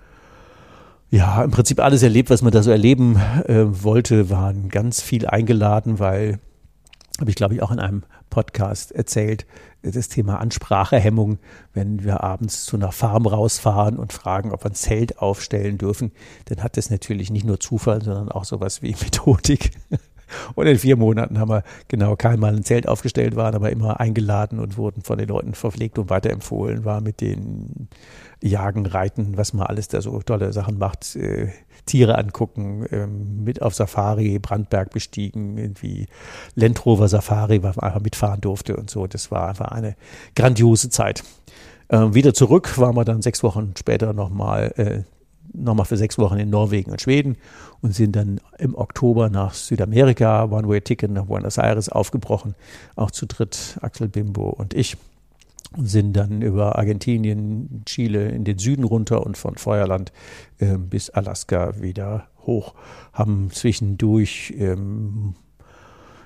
[1.10, 5.26] ja im Prinzip alles erlebt, was man da so erleben äh, wollte, waren ganz viel
[5.26, 6.38] eingeladen, weil,
[7.20, 9.46] habe ich glaube ich auch in einem Podcast erzählt,
[9.82, 11.38] das Thema Ansprachehemmung,
[11.74, 16.12] wenn wir abends zu einer Farm rausfahren und fragen, ob wir ein Zelt aufstellen dürfen,
[16.46, 19.72] dann hat das natürlich nicht nur Zufall, sondern auch sowas wie Methodik.
[20.54, 24.58] Und in vier Monaten haben wir genau keinmal ein Zelt aufgestellt, waren aber immer eingeladen
[24.58, 27.88] und wurden von den Leuten verpflegt und weiterempfohlen, war mit den
[28.42, 31.48] Jagen, Reiten, was man alles da so tolle Sachen macht, äh,
[31.86, 36.06] Tiere angucken, ähm, mit auf Safari, Brandberg bestiegen, irgendwie
[36.54, 39.06] Land Rover Safari, weil man einfach mitfahren durfte und so.
[39.06, 39.96] Das war einfach eine
[40.34, 41.22] grandiose Zeit.
[41.88, 45.02] Ähm, wieder zurück waren wir dann sechs Wochen später nochmal äh,
[45.52, 47.36] nochmal für sechs Wochen in Norwegen und Schweden
[47.82, 52.54] und sind dann im Oktober nach Südamerika, One-Way-Ticket nach Buenos Aires aufgebrochen,
[52.96, 54.96] auch zu dritt, Axel Bimbo und ich.
[55.76, 60.12] Und sind dann über Argentinien, Chile in den Süden runter und von Feuerland
[60.58, 62.74] äh, bis Alaska wieder hoch.
[63.14, 65.34] Haben zwischendurch ähm,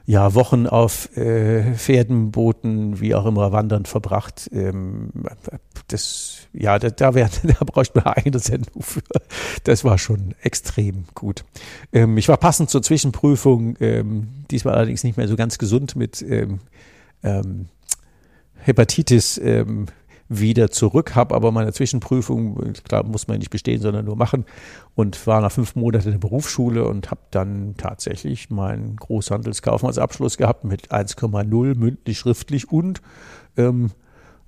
[0.07, 4.49] ja, Wochen auf äh, Pferden, Booten, wie auch immer, wandernd verbracht.
[4.53, 5.11] Ähm,
[5.89, 9.03] das, ja, da, da, wär, da bräuchte man eine Sendung für.
[9.65, 11.45] Das war schon extrem gut.
[11.93, 16.23] Ähm, ich war passend zur Zwischenprüfung, ähm, diesmal allerdings nicht mehr so ganz gesund mit
[16.23, 16.61] ähm,
[17.25, 17.67] ähm,
[18.59, 19.39] Hepatitis.
[19.39, 19.87] Ähm,
[20.29, 24.45] wieder zurück, habe aber meine Zwischenprüfung, klar muss man nicht bestehen, sondern nur machen
[24.95, 30.65] und war nach fünf Monaten in der Berufsschule und habe dann tatsächlich meinen Großhandelskaufmannsabschluss gehabt
[30.65, 33.01] mit 1,0 mündlich, schriftlich und
[33.57, 33.91] ähm,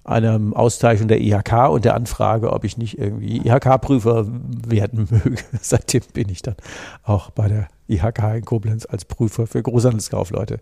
[0.05, 4.27] einem Auszeichnung der IHK und der Anfrage, ob ich nicht irgendwie IHK-Prüfer
[4.67, 5.43] werden möge.
[5.61, 6.57] Seitdem bin ich dann
[7.03, 10.61] auch bei der IHK in Koblenz als Prüfer für Großhandelskaufleute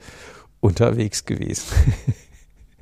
[0.61, 1.73] unterwegs gewesen.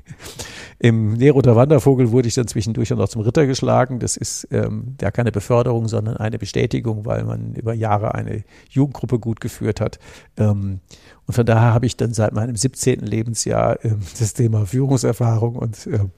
[0.77, 3.99] Im Neroter Wandervogel wurde ich dann zwischendurch noch zum Ritter geschlagen.
[3.99, 9.19] Das ist ähm, ja keine Beförderung, sondern eine Bestätigung, weil man über Jahre eine Jugendgruppe
[9.19, 9.99] gut geführt hat.
[10.37, 10.81] Ähm,
[11.27, 12.99] und von daher habe ich dann seit meinem 17.
[12.99, 16.11] Lebensjahr ähm, das Thema Führungserfahrung und ähm,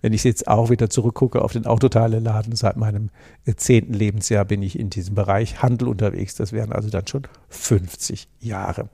[0.00, 3.10] wenn ich jetzt auch wieder zurückgucke auf den Autoteileladen, seit meinem
[3.44, 6.34] äh, zehnten Lebensjahr bin ich in diesem Bereich Handel unterwegs.
[6.34, 8.88] Das wären also dann schon 50 Jahre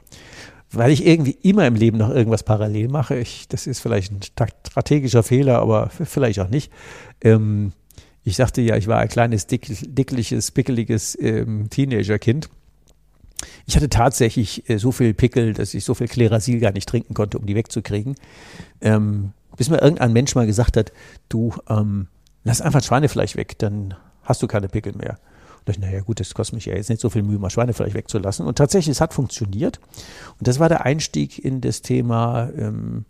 [0.73, 3.17] weil ich irgendwie immer im Leben noch irgendwas parallel mache.
[3.17, 6.73] Ich, das ist vielleicht ein strategischer Fehler, aber vielleicht auch nicht.
[7.21, 7.73] Ähm,
[8.25, 12.49] ich sagte ja, ich war ein kleines, dick, dickliches, pickeliges ähm, Teenagerkind.
[13.67, 17.15] Ich hatte tatsächlich äh, so viel Pickel, dass ich so viel Klerasil gar nicht trinken
[17.15, 18.15] konnte, um die wegzukriegen.
[18.81, 20.93] Ähm, bis mir irgendein Mensch mal gesagt hat,
[21.29, 22.09] du, ähm,
[22.45, 25.19] lass einfach Schweinefleisch weg, dann hast du keine Pickel mehr.
[25.65, 28.47] Dachte, naja gut, das kostet mich ja jetzt nicht so viel Mühe, mal Schweinefleisch wegzulassen.
[28.47, 29.81] Und tatsächlich, es hat funktioniert.
[30.39, 33.05] Und das war der Einstieg in das Thema ähm,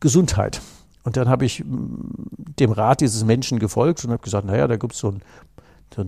[0.00, 0.60] Gesundheit.
[1.04, 4.76] Und dann habe ich mm, dem Rat dieses Menschen gefolgt und habe gesagt, naja, da
[4.76, 5.22] gibt es so ein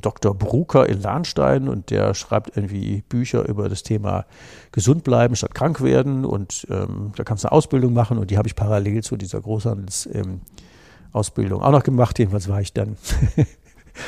[0.01, 0.35] Dr.
[0.35, 4.25] Brucker in Lahnstein und der schreibt irgendwie Bücher über das Thema
[4.73, 8.39] gesund bleiben statt krank werden und ähm, da kannst du eine Ausbildung machen und die
[8.39, 12.19] habe ich parallel zu dieser Großhandelsausbildung ähm, auch noch gemacht.
[12.19, 12.97] Jedenfalls war ich dann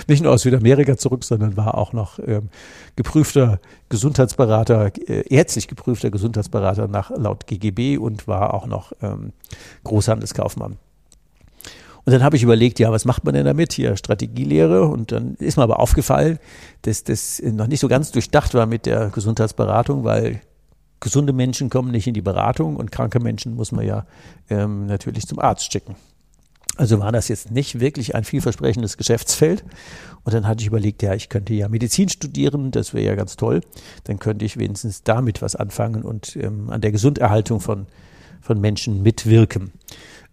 [0.09, 2.49] nicht nur aus Südamerika zurück, sondern war auch noch ähm,
[2.97, 9.33] geprüfter Gesundheitsberater, äh, ärztlich geprüfter Gesundheitsberater nach laut GGB und war auch noch ähm,
[9.85, 10.79] Großhandelskaufmann.
[12.07, 13.73] Und dann habe ich überlegt, ja, was macht man denn damit?
[13.73, 14.87] Hier Strategielehre.
[14.87, 16.39] Und dann ist mir aber aufgefallen,
[16.83, 20.41] dass das noch nicht so ganz durchdacht war mit der Gesundheitsberatung, weil
[21.01, 24.07] gesunde Menschen kommen nicht in die Beratung und kranke Menschen muss man ja
[24.49, 25.97] ähm, natürlich zum Arzt schicken.
[26.77, 29.65] Also war das jetzt nicht wirklich ein vielversprechendes Geschäftsfeld.
[30.25, 33.37] Und dann hatte ich überlegt, ja, ich könnte ja Medizin studieren, das wäre ja ganz
[33.37, 33.61] toll.
[34.05, 37.87] Dann könnte ich wenigstens damit was anfangen und ähm, an der Gesunderhaltung von,
[38.41, 39.73] von Menschen mitwirken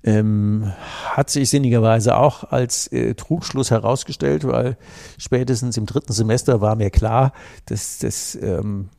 [0.03, 0.73] ähm,
[1.05, 4.77] hat sich sinnigerweise auch als äh, Trugschluss herausgestellt, weil
[5.17, 7.31] spätestens im dritten Semester war mir klar,
[7.65, 8.89] dass, dass ähm,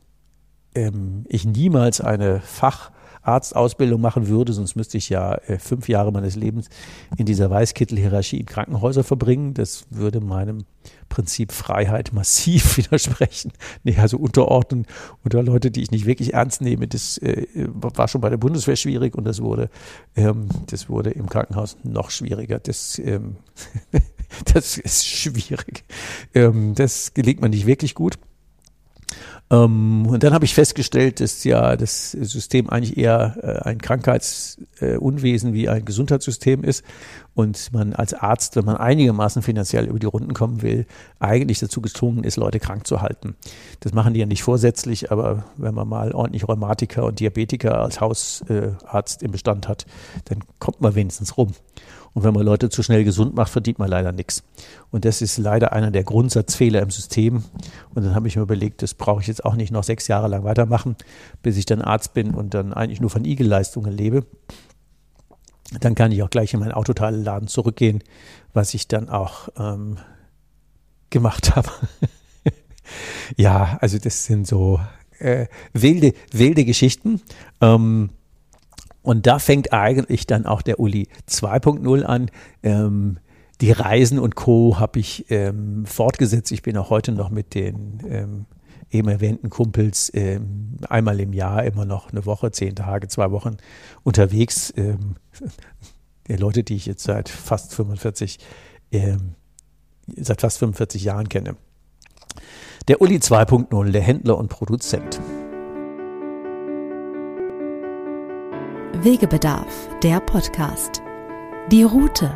[0.73, 2.91] ähm, ich niemals eine Fach
[3.27, 6.69] Arztausbildung machen würde, sonst müsste ich ja äh, fünf Jahre meines Lebens
[7.17, 9.53] in dieser Weißkittel-Hierarchie in Krankenhäuser verbringen.
[9.53, 10.65] Das würde meinem
[11.09, 13.51] Prinzip Freiheit massiv widersprechen.
[13.83, 14.85] Nee, also unterordnen
[15.23, 18.75] unter Leute, die ich nicht wirklich ernst nehme, das äh, war schon bei der Bundeswehr
[18.75, 19.69] schwierig und das wurde,
[20.15, 22.59] ähm, das wurde im Krankenhaus noch schwieriger.
[22.59, 23.37] Das, ähm,
[24.53, 25.83] das ist schwierig.
[26.33, 28.17] Ähm, das gelingt mir nicht wirklich gut.
[29.51, 35.51] Ähm, und dann habe ich festgestellt, dass ja das System eigentlich eher äh, ein Krankheitsunwesen
[35.51, 36.83] äh, wie ein Gesundheitssystem ist
[37.35, 40.87] und man als Arzt, wenn man einigermaßen finanziell über die Runden kommen will,
[41.19, 43.35] eigentlich dazu gezwungen ist, Leute krank zu halten.
[43.81, 48.01] Das machen die ja nicht vorsätzlich, aber wenn man mal ordentlich Rheumatiker und Diabetiker als
[48.01, 49.85] Hausarzt im Bestand hat,
[50.25, 51.53] dann kommt man wenigstens rum.
[52.15, 54.41] Und wenn man Leute zu schnell gesund macht, verdient man leider nichts.
[54.89, 57.43] Und das ist leider einer der Grundsatzfehler im System.
[57.93, 60.29] Und dann habe ich mir überlegt, das brauche ich jetzt auch nicht noch sechs Jahre
[60.29, 60.95] lang weitermachen,
[61.43, 64.25] bis ich dann Arzt bin und dann eigentlich nur von Igelleistungen lebe.
[65.81, 68.01] Dann kann ich auch gleich in meinen Autoteileladen zurückgehen,
[68.53, 69.97] was ich dann auch ähm,
[71.09, 71.69] gemacht habe.
[73.35, 74.79] ja, also das sind so
[75.19, 77.21] äh, wilde, wilde Geschichten.
[77.59, 78.11] Ähm,
[79.05, 82.31] und da fängt eigentlich dann auch der Uli 2.0 an.
[82.63, 83.19] Ähm,
[83.61, 84.79] die Reisen und Co.
[84.79, 86.51] habe ich ähm, fortgesetzt.
[86.51, 88.45] Ich bin auch heute noch mit den ähm,
[88.89, 93.57] eben erwähnten Kumpels ähm, einmal im Jahr immer noch eine Woche, zehn Tage, zwei Wochen
[94.01, 94.73] unterwegs.
[94.75, 95.17] Ähm,
[96.27, 98.39] die Leute, die ich jetzt seit fast 45,
[98.91, 99.35] ähm,
[100.17, 101.55] seit fast 45 Jahren kenne.
[102.87, 105.21] Der Uli 2.0, der Händler und Produzent.
[109.05, 111.03] Wegebedarf, der Podcast.
[111.71, 112.35] Die Route.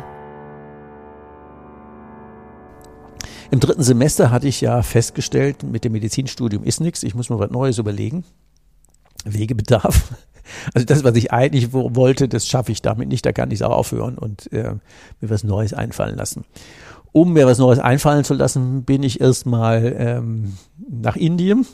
[3.50, 7.40] Im dritten Semester hatte ich ja festgestellt, mit dem Medizinstudium ist nichts, ich muss mir
[7.40, 8.22] was Neues überlegen.
[9.24, 10.12] Wegebedarf.
[10.74, 13.62] Also das, was ich eigentlich wollte, das schaffe ich damit nicht, da kann ich es
[13.62, 14.74] auch aufhören und äh,
[15.20, 16.44] mir was Neues einfallen lassen.
[17.12, 20.56] Um mir was Neues einfallen zu lassen, bin ich erstmal ähm,
[20.88, 21.66] nach Indien.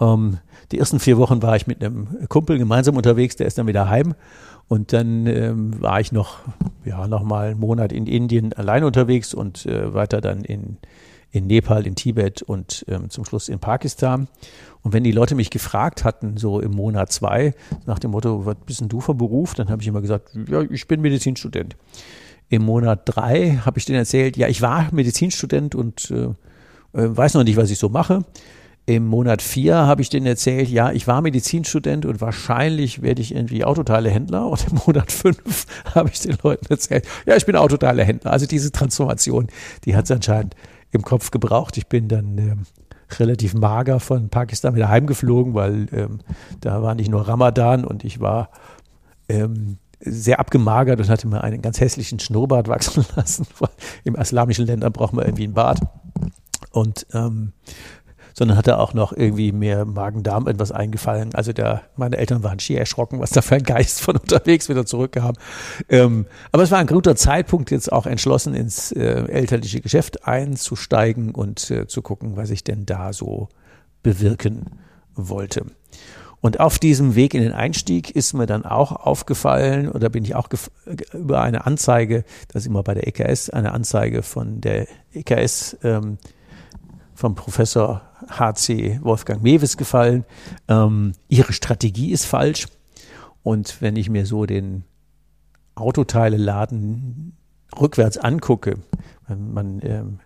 [0.00, 0.38] Ähm,
[0.72, 3.88] die ersten vier Wochen war ich mit einem Kumpel gemeinsam unterwegs, der ist dann wieder
[3.88, 4.14] heim.
[4.68, 6.40] Und dann ähm, war ich noch,
[6.84, 10.78] ja, noch mal einen Monat in Indien allein unterwegs und äh, weiter dann in,
[11.30, 14.26] in Nepal, in Tibet und ähm, zum Schluss in Pakistan.
[14.82, 17.54] Und wenn die Leute mich gefragt hatten, so im Monat zwei,
[17.86, 19.54] nach dem Motto, was bist denn du für Beruf?
[19.54, 21.76] Dann habe ich immer gesagt, ja, ich bin Medizinstudent.
[22.48, 27.34] Im Monat drei habe ich denen erzählt, ja, ich war Medizinstudent und äh, äh weiß
[27.34, 28.24] noch nicht, was ich so mache.
[28.88, 33.34] Im Monat vier habe ich denen erzählt, ja, ich war Medizinstudent und wahrscheinlich werde ich
[33.34, 34.46] irgendwie Autoteilehändler.
[34.46, 38.30] Und im Monat fünf habe ich den Leuten erzählt, ja, ich bin Autoteilehändler.
[38.30, 39.48] Also diese Transformation,
[39.84, 40.54] die hat es anscheinend
[40.92, 41.76] im Kopf gebraucht.
[41.76, 42.62] Ich bin dann ähm,
[43.18, 46.20] relativ mager von Pakistan wieder heimgeflogen, weil ähm,
[46.60, 48.50] da war nicht nur Ramadan und ich war
[49.28, 53.46] ähm, sehr abgemagert und hatte mir einen ganz hässlichen Schnurrbart wachsen lassen.
[54.04, 55.80] Im islamischen Ländern braucht man irgendwie einen Bart.
[56.70, 57.52] Und ähm,
[58.36, 61.34] sondern hatte auch noch irgendwie mehr Magen-Darm etwas eingefallen.
[61.34, 64.84] Also der, meine Eltern waren schier erschrocken, was da für ein Geist von unterwegs wieder
[64.84, 65.34] zurückkam.
[65.88, 71.34] Ähm, aber es war ein guter Zeitpunkt, jetzt auch entschlossen ins äh, elterliche Geschäft einzusteigen
[71.34, 73.48] und äh, zu gucken, was ich denn da so
[74.02, 74.66] bewirken
[75.14, 75.64] wollte.
[76.42, 80.34] Und auf diesem Weg in den Einstieg ist mir dann auch aufgefallen, oder bin ich
[80.34, 80.48] auch
[81.14, 86.18] über eine Anzeige, das ist immer bei der EKS, eine Anzeige von der EKS ähm,
[87.14, 90.24] vom Professor HC Wolfgang Mewes gefallen.
[90.68, 92.66] Ähm, ihre Strategie ist falsch.
[93.42, 94.84] Und wenn ich mir so den
[95.74, 97.36] Autoteile-Laden
[97.80, 98.78] rückwärts angucke,
[99.28, 100.18] man, man ähm,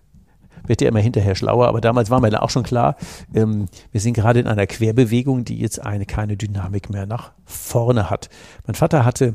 [0.66, 2.96] wird ja immer hinterher schlauer, aber damals war mir dann auch schon klar,
[3.34, 8.10] ähm, wir sind gerade in einer Querbewegung, die jetzt eine keine Dynamik mehr nach vorne
[8.10, 8.28] hat.
[8.66, 9.34] Mein Vater hatte,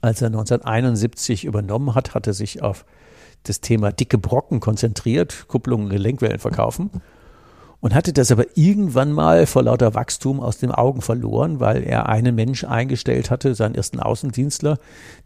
[0.00, 2.84] als er 1971 übernommen hat, hatte sich auf
[3.42, 6.90] das Thema dicke Brocken konzentriert, Kupplungen, Gelenkwellen verkaufen
[7.80, 12.08] und hatte das aber irgendwann mal vor lauter Wachstum aus den Augen verloren, weil er
[12.08, 14.78] einen Mensch eingestellt hatte, seinen ersten Außendienstler,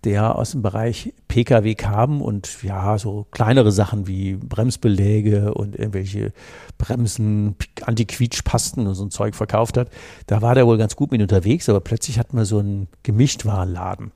[0.05, 6.33] der aus dem Bereich Pkw kam und ja, so kleinere Sachen wie Bremsbeläge und irgendwelche
[6.79, 9.89] Bremsen, Anti-Quietschpasten und so ein Zeug verkauft hat.
[10.27, 14.13] Da war der wohl ganz gut mit unterwegs, aber plötzlich hatten wir so einen Gemischtwarenladen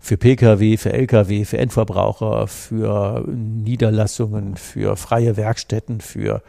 [0.00, 6.42] für Pkw, für Lkw, für Endverbraucher, für Niederlassungen, für freie Werkstätten, für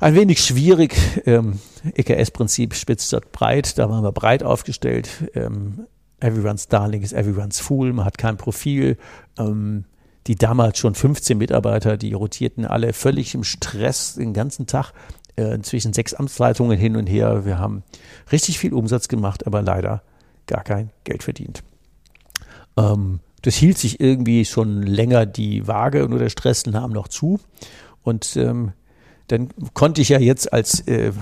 [0.00, 0.96] ein wenig schwierig.
[1.26, 1.60] Ähm,
[1.94, 3.78] EKS-Prinzip spitzt statt breit.
[3.78, 5.08] Da waren wir breit aufgestellt.
[5.34, 5.86] Ähm,
[6.20, 7.92] everyone's Darling ist everyone's Fool.
[7.92, 8.96] Man hat kein Profil.
[9.38, 9.84] Ähm,
[10.26, 14.92] die damals schon 15 Mitarbeiter, die rotierten alle völlig im Stress den ganzen Tag
[15.36, 17.44] äh, zwischen sechs Amtsleitungen hin und her.
[17.44, 17.82] Wir haben
[18.30, 20.02] richtig viel Umsatz gemacht, aber leider
[20.46, 21.62] gar kein Geld verdient.
[22.76, 27.40] Ähm, das hielt sich irgendwie schon länger die Waage, nur der Stress nahm noch zu.
[28.02, 28.72] Und ähm,
[29.30, 31.12] dann konnte ich ja jetzt als, äh,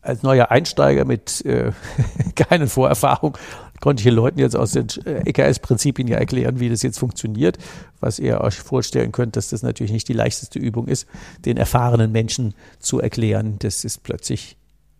[0.00, 1.72] als neuer Einsteiger mit äh,
[2.34, 3.36] keinen Vorerfahrung,
[3.80, 7.58] konnte ich den Leuten jetzt aus den äh, EKS-Prinzipien ja erklären, wie das jetzt funktioniert,
[8.00, 11.06] was ihr euch vorstellen könnt, dass das natürlich nicht die leichteste Übung ist,
[11.44, 14.56] den erfahrenen Menschen zu erklären, dass sie es plötzlich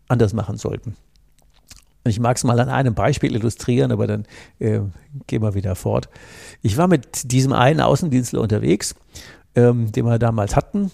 [0.08, 0.96] anders machen sollten.
[2.04, 4.26] Ich mag es mal an einem Beispiel illustrieren, aber dann
[4.60, 4.80] äh,
[5.26, 6.08] gehen wir wieder fort.
[6.62, 8.94] Ich war mit diesem einen Außendienstler unterwegs,
[9.56, 10.92] ähm, den wir damals hatten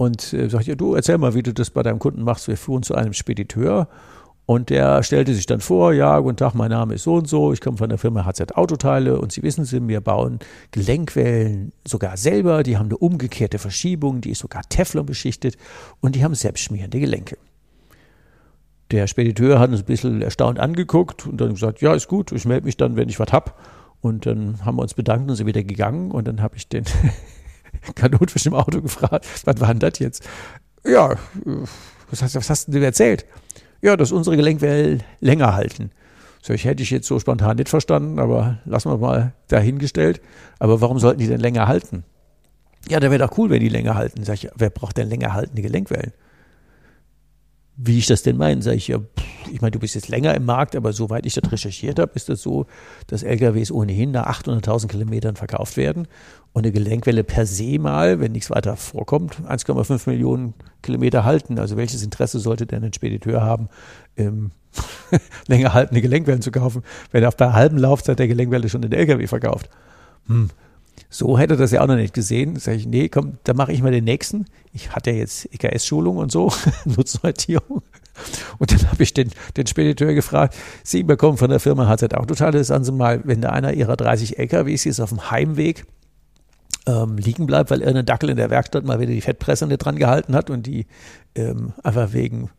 [0.00, 2.48] und äh, sagt, ja, du erzähl mal, wie du das bei deinem Kunden machst.
[2.48, 3.86] Wir fuhren zu einem Spediteur.
[4.46, 7.52] Und der stellte sich dann vor, ja, guten Tag, mein Name ist so und so,
[7.52, 9.20] ich komme von der Firma HZ Autoteile.
[9.20, 10.38] Und Sie wissen Sie, wir bauen
[10.70, 15.58] Gelenkwellen sogar selber, die haben eine umgekehrte Verschiebung, die ist sogar Teflon beschichtet.
[16.00, 17.36] Und die haben selbstschmierende Gelenke.
[18.92, 22.46] Der Spediteur hat uns ein bisschen erstaunt angeguckt und dann gesagt, ja, ist gut, ich
[22.46, 23.60] melde mich dann, wenn ich was hab.
[24.00, 26.10] Und dann haben wir uns bedankt und sind wieder gegangen.
[26.10, 26.84] Und dann habe ich den
[27.94, 30.28] Kanonfisch im Auto gefragt, was war denn das jetzt?
[30.84, 31.16] Ja,
[32.10, 33.26] was hast, was hast du denn erzählt?
[33.82, 35.90] Ja, dass unsere Gelenkwellen länger halten.
[36.42, 40.20] So, ich hätte ich jetzt so spontan nicht verstanden, aber lassen wir mal dahingestellt.
[40.58, 42.04] Aber warum sollten die denn länger halten?
[42.88, 44.24] Ja, da wäre doch cool, wenn die länger halten.
[44.24, 46.12] Sag ich, wer braucht denn länger haltende Gelenkwellen?
[47.76, 48.98] Wie ich das denn meine, sage ich ja,
[49.50, 52.28] ich meine, du bist jetzt länger im Markt, aber soweit ich das recherchiert habe, ist
[52.28, 52.66] das so,
[53.06, 56.06] dass LKWs ohnehin nach 800.000 Kilometern verkauft werden
[56.52, 61.58] und eine Gelenkwelle per se mal, wenn nichts weiter vorkommt, 1,5 Millionen Kilometer halten.
[61.58, 63.68] Also welches Interesse sollte denn ein Spediteur haben,
[64.16, 64.50] ähm,
[65.46, 66.82] länger haltende Gelenkwellen zu kaufen,
[67.12, 69.70] wenn er auf der halben Laufzeit der Gelenkwelle schon den LKW verkauft?
[70.26, 70.50] Hm.
[71.08, 72.56] So hätte er das ja auch noch nicht gesehen.
[72.56, 74.46] Sag ich, nee, komm, da mache ich mal den nächsten.
[74.72, 76.52] Ich hatte ja jetzt EKS-Schulung und so,
[76.84, 77.82] Nutzsortierung.
[78.58, 82.62] Und dann habe ich den, den Spediteur gefragt, Sie bekommen von der Firma HZ Autoteile,
[82.64, 85.86] sagen Sie mal, wenn da einer Ihrer 30 LKWs ist auf dem Heimweg
[86.86, 89.96] ähm, liegen bleibt, weil irgendein Dackel in der Werkstatt mal wieder die Fettpresse nicht dran
[89.96, 90.86] gehalten hat und die
[91.34, 92.50] ähm, einfach wegen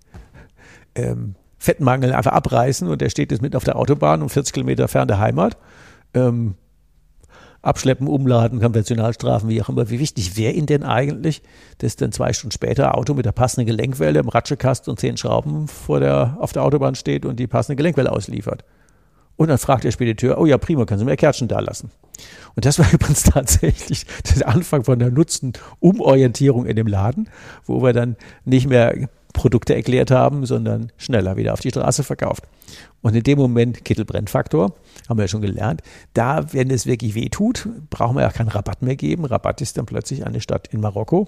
[0.95, 4.87] ähm, Fettmangel einfach abreißen und der steht jetzt mitten auf der Autobahn um 40 Kilometer
[4.87, 5.57] fern der Heimat.
[6.13, 6.55] Ähm,
[7.61, 9.89] abschleppen, umladen, Konventionalstrafen, wie auch immer.
[9.89, 11.43] Wie wichtig wäre Ihnen denn eigentlich,
[11.77, 15.67] dass dann zwei Stunden später Auto mit der passenden Gelenkwelle im Ratschekast und zehn Schrauben
[15.67, 18.63] vor der, auf der Autobahn steht und die passende Gelenkwelle ausliefert?
[19.35, 21.91] Und dann fragt der Spediteur, oh ja, prima, können Sie mir Kärtchen da lassen?
[22.55, 27.29] Und das war übrigens tatsächlich der Anfang von der Nutzen-Umorientierung in dem Laden,
[27.65, 32.43] wo wir dann nicht mehr Produkte erklärt haben, sondern schneller wieder auf die Straße verkauft.
[33.01, 34.75] Und in dem Moment Kittelbrennfaktor,
[35.09, 35.81] haben wir ja schon gelernt,
[36.13, 39.25] da, wenn es wirklich weh tut, brauchen wir ja keinen Rabatt mehr geben.
[39.25, 41.27] Rabatt ist dann plötzlich eine Stadt in Marokko.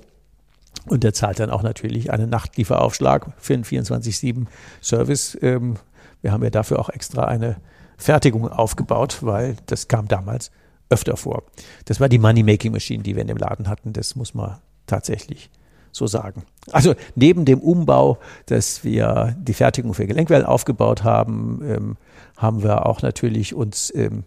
[0.88, 5.38] Und der zahlt dann auch natürlich einen Nachtlieferaufschlag für einen 24-7-Service.
[5.42, 5.76] Ähm,
[6.22, 7.58] wir haben ja dafür auch extra eine
[7.98, 10.52] Fertigung aufgebaut, weil das kam damals
[10.90, 11.44] öfter vor.
[11.86, 13.94] Das war die Money-Making-Maschine, die wir in dem Laden hatten.
[13.94, 15.50] Das muss man tatsächlich
[15.92, 16.44] so sagen.
[16.72, 21.98] Also neben dem Umbau, dass wir die Fertigung für Gelenkwellen aufgebaut haben, ähm,
[22.38, 24.24] haben wir auch natürlich uns ähm,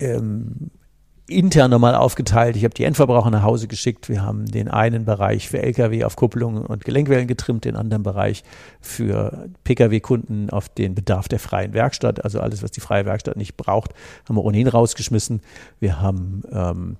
[0.00, 0.70] ähm,
[1.28, 2.56] intern nochmal aufgeteilt.
[2.56, 4.08] Ich habe die Endverbraucher nach Hause geschickt.
[4.08, 8.42] Wir haben den einen Bereich für Lkw auf Kupplungen und Gelenkwellen getrimmt, den anderen Bereich
[8.80, 12.24] für Pkw-Kunden auf den Bedarf der freien Werkstatt.
[12.24, 13.92] Also alles, was die freie Werkstatt nicht braucht,
[14.28, 15.42] haben wir ohnehin rausgeschmissen.
[15.80, 16.96] Wir haben ähm,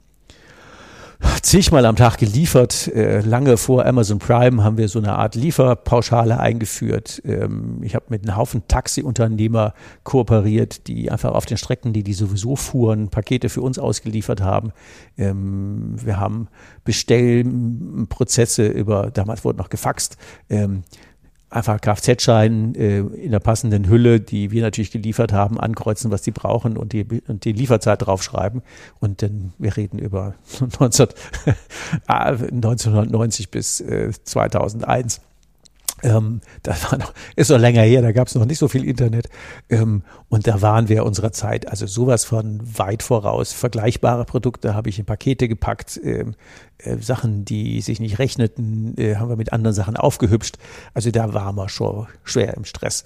[1.42, 2.88] zigmal am Tag geliefert.
[2.88, 7.22] Äh, lange vor Amazon Prime haben wir so eine Art Lieferpauschale eingeführt.
[7.24, 9.74] Ähm, ich habe mit einem Haufen Taxiunternehmer
[10.04, 14.72] kooperiert, die einfach auf den Strecken, die die sowieso fuhren, Pakete für uns ausgeliefert haben.
[15.16, 16.48] Ähm, wir haben
[16.84, 20.18] Bestellprozesse über, damals wurde noch gefaxt,
[20.50, 20.82] ähm,
[21.50, 26.30] einfach Kfz-Schein äh, in der passenden Hülle, die wir natürlich geliefert haben, ankreuzen, was die
[26.30, 28.62] brauchen und die, und die Lieferzeit draufschreiben.
[29.00, 30.34] Und dann, wir reden über
[30.78, 31.08] 19,
[32.06, 35.20] 1990 ah, bis äh, 2001.
[36.02, 38.84] Ähm, das war noch, ist noch länger her, da gab es noch nicht so viel
[38.84, 39.28] Internet.
[39.68, 43.52] Ähm, und da waren wir unserer Zeit, also sowas von weit voraus.
[43.52, 46.00] Vergleichbare Produkte habe ich in Pakete gepackt.
[46.02, 46.34] Ähm,
[46.78, 50.58] äh, Sachen, die sich nicht rechneten, äh, haben wir mit anderen Sachen aufgehübscht.
[50.94, 53.04] Also da waren wir schon schwer im Stress.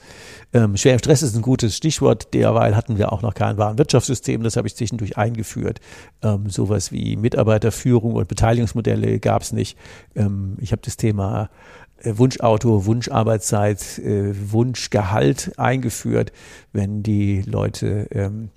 [0.53, 2.35] Ähm, schwer im Stress ist ein gutes Stichwort.
[2.35, 5.81] Derweil hatten wir auch noch kein Warenwirtschaftssystem, das habe ich zwischendurch eingeführt.
[6.23, 9.79] Ähm, sowas wie Mitarbeiterführung und Beteiligungsmodelle gab es nicht.
[10.15, 11.49] Ähm, ich habe das Thema
[12.05, 16.33] Wunschauto, Wunscharbeitszeit, äh, Wunschgehalt eingeführt,
[16.73, 18.51] wenn die Leute ähm,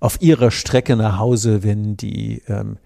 [0.00, 2.78] auf ihrer Strecke nach Hause, wenn die ähm,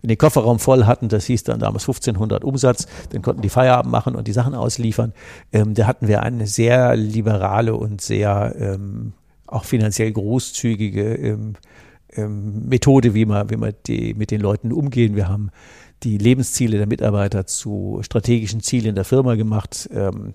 [0.00, 3.92] wenn den Kofferraum voll hatten, das hieß dann damals 1500 Umsatz, dann konnten die Feierabend
[3.92, 5.12] machen und die Sachen ausliefern.
[5.52, 9.12] Ähm, da hatten wir eine sehr liberale und sehr ähm,
[9.46, 11.54] auch finanziell großzügige ähm,
[12.14, 15.14] ähm, Methode, wie man, wie man die, mit den Leuten umgehen.
[15.14, 15.50] Wir haben
[16.02, 19.88] die Lebensziele der Mitarbeiter zu strategischen Zielen der Firma gemacht.
[19.92, 20.34] Ähm,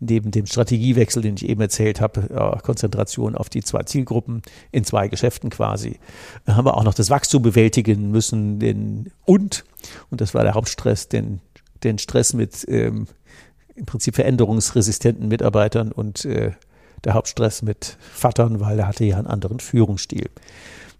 [0.00, 4.84] neben dem Strategiewechsel, den ich eben erzählt habe, äh, Konzentration auf die zwei Zielgruppen in
[4.84, 5.98] zwei Geschäften quasi,
[6.46, 9.64] haben wir auch noch das Wachstum bewältigen müssen den, und,
[10.10, 11.40] und das war der Hauptstress, den,
[11.84, 13.06] den Stress mit ähm,
[13.76, 16.52] im Prinzip veränderungsresistenten Mitarbeitern und äh,
[17.02, 20.30] der Hauptstress mit Vatern, weil er hatte ja einen anderen Führungsstil.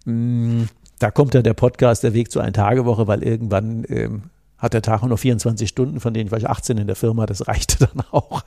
[0.05, 0.63] Mm,
[0.99, 4.23] da kommt dann der Podcast Der Weg zu einer Tagewoche, weil irgendwann ähm,
[4.57, 7.47] hat der Tag nur 24 Stunden, von denen war ich 18 in der Firma, das
[7.47, 8.43] reichte dann auch.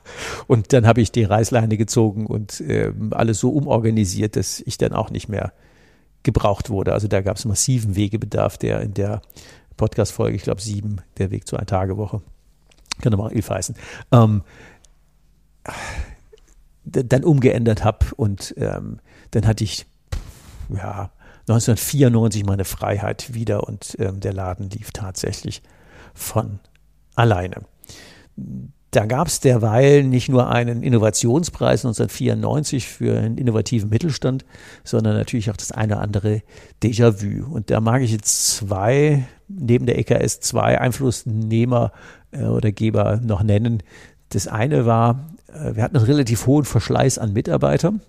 [0.47, 4.93] Und dann habe ich die Reißleine gezogen und ähm, alles so umorganisiert, dass ich dann
[4.93, 5.53] auch nicht mehr
[6.23, 6.93] gebraucht wurde.
[6.93, 9.21] Also da gab es massiven Wegebedarf, der in der
[9.77, 12.21] Podcast-Folge, ich glaube sieben, der Weg zu einer Tagewoche,
[13.01, 13.75] kann aber auch Ilf heißen,
[14.11, 14.43] ähm,
[16.83, 18.99] dann umgeändert habe und ähm,
[19.31, 19.85] dann hatte ich,
[20.69, 21.11] ja,
[21.49, 25.61] 1994 meine Freiheit wieder und ähm, der Laden lief tatsächlich
[26.13, 26.59] von
[27.15, 27.63] alleine.
[28.91, 34.45] Da gab es derweil nicht nur einen Innovationspreis 1994 für einen innovativen Mittelstand,
[34.83, 36.41] sondern natürlich auch das eine oder andere
[36.81, 37.51] Déjà-vu.
[37.53, 41.91] Und da mag ich jetzt zwei, neben der EKS zwei Einflussnehmer
[42.31, 43.83] äh, oder Geber noch nennen.
[44.29, 48.01] Das eine war, äh, wir hatten einen relativ hohen Verschleiß an Mitarbeitern.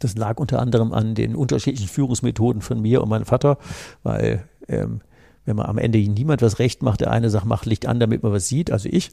[0.00, 3.58] Das lag unter anderem an den unterschiedlichen Führungsmethoden von mir und meinem Vater,
[4.02, 5.00] weil ähm,
[5.44, 8.22] wenn man am Ende niemand was recht macht, der eine sagt, mach Licht an, damit
[8.22, 9.10] man was sieht, also ich,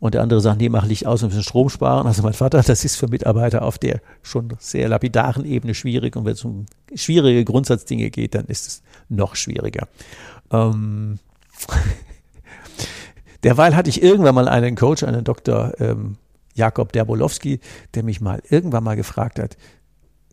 [0.00, 2.06] und der andere sagt, nee, mach Licht aus und bisschen Strom sparen.
[2.06, 6.16] Also mein Vater, das ist für Mitarbeiter auf der schon sehr lapidaren Ebene schwierig.
[6.16, 9.88] Und wenn es um schwierige Grundsatzdinge geht, dann ist es noch schwieriger.
[10.50, 11.18] Ähm
[13.44, 15.72] Derweil hatte ich irgendwann mal einen Coach, einen Dr.
[15.78, 16.16] Ähm,
[16.54, 17.60] Jakob Derbolowski,
[17.94, 19.56] der mich mal irgendwann mal gefragt hat,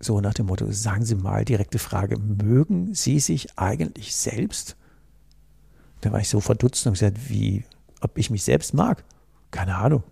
[0.01, 4.75] so nach dem Motto, sagen Sie mal, direkte Frage, mögen Sie sich eigentlich selbst?
[6.01, 7.63] Da war ich so verdutzt und gesagt, wie,
[8.01, 9.03] ob ich mich selbst mag?
[9.51, 10.03] Keine Ahnung.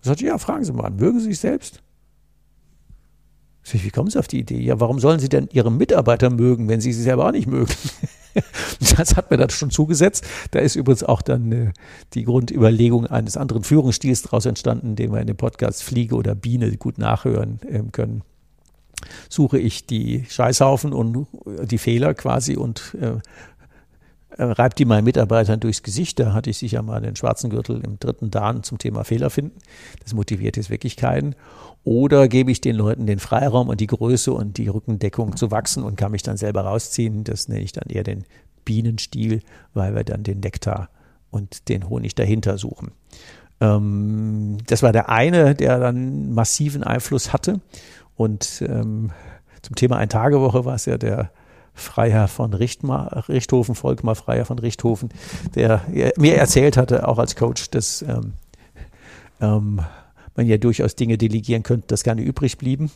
[0.00, 1.82] Ich sagte, ja, fragen Sie mal, mögen Sie sich selbst?
[3.70, 4.60] Wie kommen Sie auf die Idee?
[4.60, 7.72] Ja, warum sollen Sie denn Ihre Mitarbeiter mögen, wenn Sie sie selber auch nicht mögen?
[8.96, 10.24] das hat mir dann schon zugesetzt.
[10.52, 11.72] Da ist übrigens auch dann äh,
[12.14, 16.78] die Grundüberlegung eines anderen Führungsstils daraus entstanden, den wir in dem Podcast Fliege oder Biene
[16.78, 18.22] gut nachhören äh, können
[19.28, 23.18] suche ich die Scheißhaufen und die Fehler quasi und äh,
[24.38, 26.20] äh, reibt die meinen Mitarbeitern durchs Gesicht.
[26.20, 29.58] Da hatte ich sicher mal den schwarzen Gürtel im dritten Dan zum Thema Fehler finden.
[30.02, 31.34] Das motiviert jetzt wirklich keinen.
[31.82, 35.82] Oder gebe ich den Leuten den Freiraum und die Größe und die Rückendeckung zu wachsen
[35.82, 37.24] und kann mich dann selber rausziehen.
[37.24, 38.24] Das nenne ich dann eher den
[38.64, 39.42] Bienenstil,
[39.74, 40.88] weil wir dann den Nektar
[41.30, 42.92] und den Honig dahinter suchen.
[43.60, 47.60] Ähm, das war der eine, der dann massiven Einfluss hatte.
[48.18, 49.12] Und ähm,
[49.62, 51.30] zum Thema Ein-Tage-Woche war es ja der
[51.72, 55.10] Freiherr von Richtmar, Richthofen, Volkmar Freiherr von Richthofen,
[55.54, 55.82] der
[56.16, 58.32] mir erzählt hatte, auch als Coach, dass ähm,
[59.40, 59.80] ähm,
[60.34, 62.90] man ja durchaus Dinge delegieren könnte, dass gerne übrig blieben.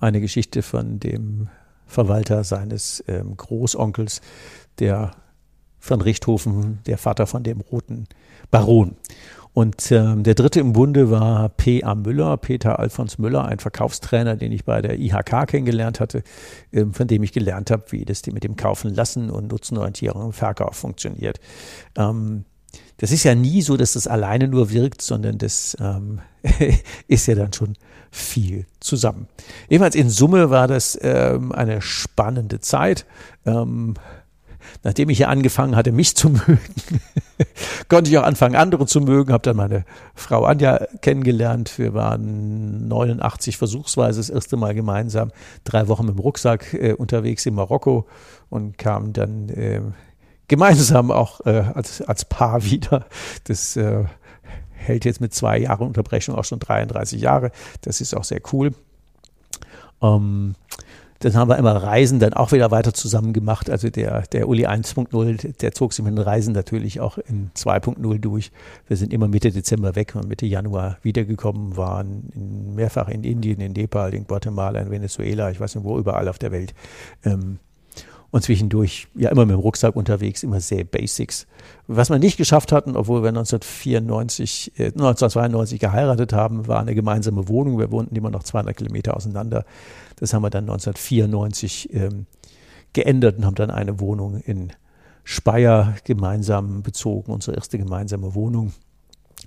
[0.00, 1.48] Eine Geschichte von dem
[1.86, 4.20] Verwalter seines ähm, Großonkels,
[4.80, 5.12] der
[5.78, 8.08] von Richthofen, der Vater von dem roten
[8.50, 8.96] Baron.
[9.54, 11.94] Und ähm, der dritte im Bunde war P.A.
[11.94, 16.22] Müller, Peter Alfons Müller, ein Verkaufstrainer, den ich bei der IHK kennengelernt hatte,
[16.72, 20.32] ähm, von dem ich gelernt habe, wie das mit dem Kaufen lassen und Nutzenorientierung im
[20.32, 21.38] Verkauf funktioniert.
[21.96, 22.44] Ähm,
[22.96, 26.20] das ist ja nie so, dass das alleine nur wirkt, sondern das ähm,
[27.08, 27.74] ist ja dann schon
[28.10, 29.28] viel zusammen.
[29.68, 33.04] Jedenfalls in Summe war das ähm, eine spannende Zeit.
[33.44, 33.94] Ähm,
[34.82, 36.60] nachdem ich hier angefangen hatte, mich zu mögen,
[37.88, 39.32] konnte ich auch anfangen, andere zu mögen.
[39.32, 41.78] Habe dann meine Frau Anja kennengelernt.
[41.78, 45.32] Wir waren 89 versuchsweise das erste Mal gemeinsam
[45.64, 48.06] drei Wochen mit dem Rucksack äh, unterwegs in Marokko
[48.50, 49.80] und kamen dann äh,
[50.48, 53.06] gemeinsam auch äh, als, als Paar wieder.
[53.44, 54.04] Das äh,
[54.72, 57.52] hält jetzt mit zwei Jahren Unterbrechung auch schon 33 Jahre.
[57.82, 58.72] Das ist auch sehr cool.
[60.02, 60.54] Ähm,
[61.22, 63.70] dann haben wir immer Reisen dann auch wieder weiter zusammen gemacht.
[63.70, 68.18] Also der, der Uli 1.0, der zog sich mit den Reisen natürlich auch in 2.0
[68.18, 68.50] durch.
[68.88, 73.60] Wir sind immer Mitte Dezember weg und Mitte Januar wiedergekommen, waren in, mehrfach in Indien,
[73.60, 76.74] in Nepal, in Guatemala, in Venezuela, ich weiß nicht wo, überall auf der Welt.
[77.24, 77.58] Ähm,
[78.32, 81.46] und zwischendurch ja immer mit dem Rucksack unterwegs, immer sehr Basics.
[81.86, 87.46] Was wir nicht geschafft hatten, obwohl wir 1994, äh, 1992 geheiratet haben, war eine gemeinsame
[87.48, 87.78] Wohnung.
[87.78, 89.66] Wir wohnten immer noch 200 Kilometer auseinander.
[90.16, 92.26] Das haben wir dann 1994 ähm,
[92.94, 94.72] geändert und haben dann eine Wohnung in
[95.24, 98.72] Speyer gemeinsam bezogen, unsere erste gemeinsame Wohnung.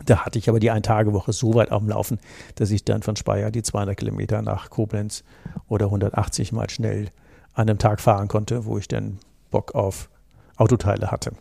[0.06, 2.20] Da hatte ich aber die Ein-Tage-Woche so weit am Laufen,
[2.54, 5.24] dass ich dann von Speyer die 200 Kilometer nach Koblenz
[5.68, 7.10] oder 180 mal schnell
[7.56, 10.10] an einem Tag fahren konnte, wo ich dann Bock auf
[10.58, 11.32] Autoteile hatte.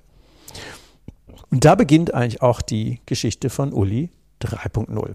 [1.50, 4.10] Und da beginnt eigentlich auch die Geschichte von Uli
[4.42, 5.14] 3.0.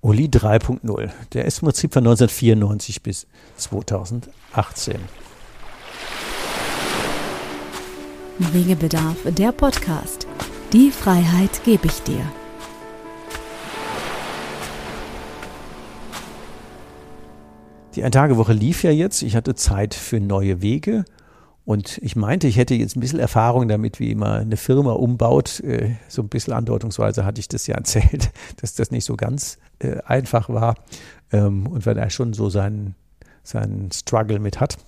[0.00, 4.96] Uli 3.0, der ist im Prinzip von 1994 bis 2018.
[8.38, 10.26] Wegebedarf, der Podcast.
[10.72, 12.24] Die Freiheit gebe ich dir.
[17.94, 19.22] Die Ein-Tage-Woche lief ja jetzt.
[19.22, 21.04] Ich hatte Zeit für neue Wege.
[21.64, 25.60] Und ich meinte, ich hätte jetzt ein bisschen Erfahrung damit, wie man eine Firma umbaut.
[25.60, 28.30] Äh, so ein bisschen andeutungsweise hatte ich das ja erzählt,
[28.60, 30.76] dass das nicht so ganz äh, einfach war.
[31.32, 32.94] Ähm, und weil er schon so seinen,
[33.42, 34.78] seinen Struggle mit hat.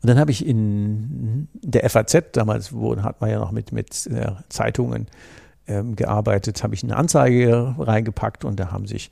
[0.00, 2.72] Und dann habe ich in der FAZ, damals
[3.02, 5.08] hat man ja noch mit, mit äh, Zeitungen
[5.66, 9.10] ähm, gearbeitet, habe ich eine Anzeige reingepackt und da haben sich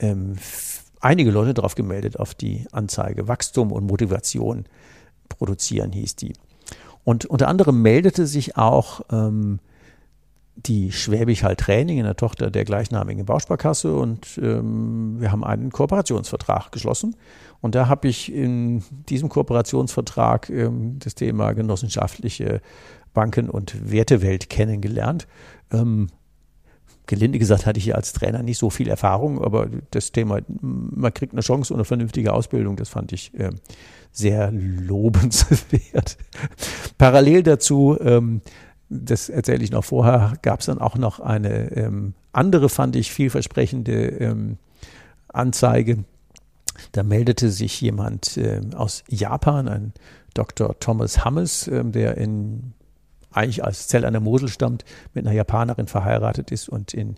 [0.00, 0.34] ähm,
[1.00, 3.28] einige Leute darauf gemeldet, auf die Anzeige.
[3.28, 4.64] Wachstum und Motivation
[5.28, 6.32] produzieren hieß die.
[7.04, 9.60] Und unter anderem meldete sich auch ähm,
[10.56, 15.70] die Schwäbisch Hall Training in der Tochter der gleichnamigen Bausparkasse und ähm, wir haben einen
[15.70, 17.14] Kooperationsvertrag geschlossen.
[17.60, 22.60] Und da habe ich in diesem Kooperationsvertrag ähm, das Thema genossenschaftliche
[23.12, 25.26] Banken- und Wertewelt kennengelernt.
[25.70, 26.08] Ähm,
[27.06, 31.32] gelinde gesagt hatte ich als Trainer nicht so viel Erfahrung, aber das Thema, man kriegt
[31.32, 33.50] eine Chance und eine vernünftige Ausbildung, das fand ich äh,
[34.12, 36.16] sehr lobenswert.
[36.98, 38.40] Parallel dazu, ähm,
[38.88, 43.12] das erzähle ich noch vorher, gab es dann auch noch eine ähm, andere, fand ich,
[43.12, 44.58] vielversprechende ähm,
[45.28, 46.04] Anzeige.
[46.92, 49.92] Da meldete sich jemand äh, aus Japan, ein
[50.34, 50.78] Dr.
[50.78, 52.74] Thomas Hammes, äh, der in
[53.36, 54.84] eigentlich als Zell an der Mosel stammt,
[55.14, 57.16] mit einer Japanerin verheiratet ist und in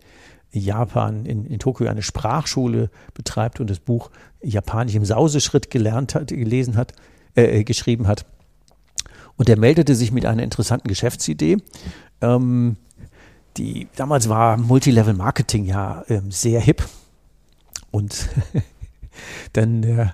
[0.50, 4.10] Japan, in, in Tokio eine Sprachschule betreibt und das Buch
[4.42, 6.92] Japanisch im Sauseschritt gelernt hat, gelesen hat,
[7.34, 8.24] äh, geschrieben hat.
[9.36, 11.58] Und er meldete sich mit einer interessanten Geschäftsidee.
[12.20, 12.76] Ähm,
[13.56, 16.82] die, damals war Multilevel Marketing ja ähm, sehr hip.
[17.90, 18.28] Und
[19.52, 20.08] dann äh,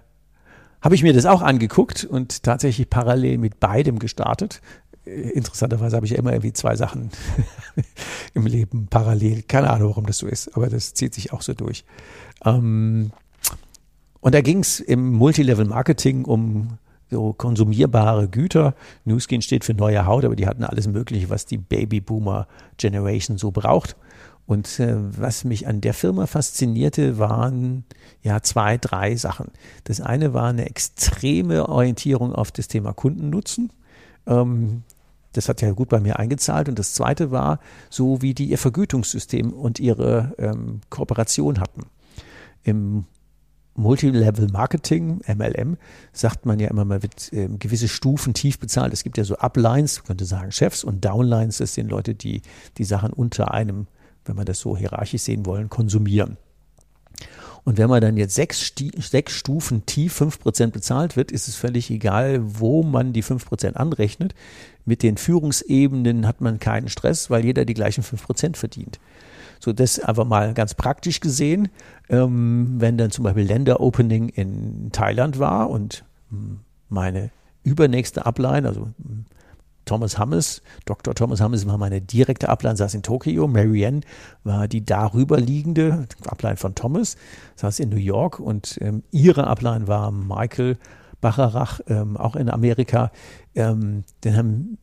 [0.80, 4.60] habe ich mir das auch angeguckt und tatsächlich parallel mit beidem gestartet
[5.04, 7.10] interessanterweise habe ich immer irgendwie zwei Sachen
[8.34, 9.42] im Leben parallel.
[9.42, 11.84] Keine Ahnung, warum das so ist, aber das zieht sich auch so durch.
[12.44, 13.10] Ähm,
[14.20, 16.78] und da ging es im Multilevel-Marketing um
[17.10, 18.74] so konsumierbare Güter.
[19.04, 23.96] Newskin steht für neue Haut, aber die hatten alles Mögliche, was die Baby-Boomer-Generation so braucht.
[24.46, 27.84] Und äh, was mich an der Firma faszinierte, waren
[28.22, 29.50] ja zwei, drei Sachen.
[29.84, 33.72] Das eine war eine extreme Orientierung auf das Thema Kundennutzen.
[34.26, 34.82] Ähm,
[35.36, 36.68] das hat ja gut bei mir eingezahlt.
[36.68, 37.60] Und das Zweite war,
[37.90, 41.82] so wie die ihr Vergütungssystem und ihre ähm, Kooperation hatten.
[42.62, 43.04] Im
[43.76, 45.76] Multilevel Marketing, MLM,
[46.12, 48.92] sagt man ja immer, man wird äh, gewisse Stufen tief bezahlt.
[48.92, 52.42] Es gibt ja so Uplines, man könnte sagen Chefs und Downlines, das sind Leute, die
[52.78, 53.88] die Sachen unter einem,
[54.24, 56.36] wenn man das so hierarchisch sehen wollen, konsumieren.
[57.64, 61.90] Und wenn man dann jetzt sechs, sechs Stufen tief 5% bezahlt wird, ist es völlig
[61.90, 64.34] egal, wo man die 5% anrechnet.
[64.84, 69.00] Mit den Führungsebenen hat man keinen Stress, weil jeder die gleichen 5% verdient.
[69.60, 71.68] So, das einfach mal ganz praktisch gesehen,
[72.10, 77.30] ähm, wenn dann zum Beispiel Länderopening in Thailand war und hm, meine
[77.62, 79.24] übernächste Upline, also hm,
[79.84, 81.14] Thomas Hammes, Dr.
[81.14, 83.46] Thomas Hammes war meine direkte Upline, saß in Tokio.
[83.46, 84.00] Marianne
[84.42, 87.16] war die darüber liegende Upline von Thomas,
[87.56, 90.78] saß in New York und ähm, ihre Upline war Michael
[91.20, 93.10] Bacharach, ähm, auch in Amerika.
[93.54, 94.78] Ähm, den haben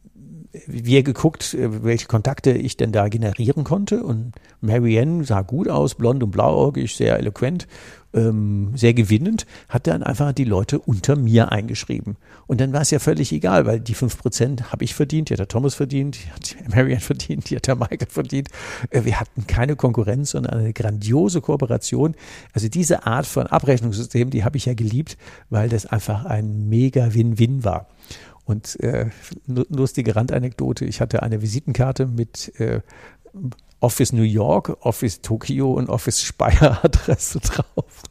[0.67, 4.03] wir geguckt, äh, welche Kontakte ich denn da generieren konnte.
[4.03, 7.67] Und Marianne sah gut aus, blond und blauäugig, sehr eloquent,
[8.13, 12.17] ähm, sehr gewinnend, hat dann einfach die Leute unter mir eingeschrieben.
[12.47, 15.33] Und dann war es ja völlig egal, weil die fünf Prozent habe ich verdient, die
[15.35, 18.49] hat der Thomas verdient, die hat Marianne verdient, die hat der Michael verdient.
[18.89, 22.15] Äh, wir hatten keine Konkurrenz, sondern eine grandiose Kooperation.
[22.51, 25.17] Also diese Art von Abrechnungssystem, die habe ich ja geliebt,
[25.49, 27.87] weil das einfach ein mega Win-Win war.
[28.51, 29.07] Und äh,
[29.47, 32.81] lustige Randanekdote, ich hatte eine Visitenkarte mit äh,
[33.79, 38.03] Office New York, Office Tokio und Office Speyer Adresse drauf.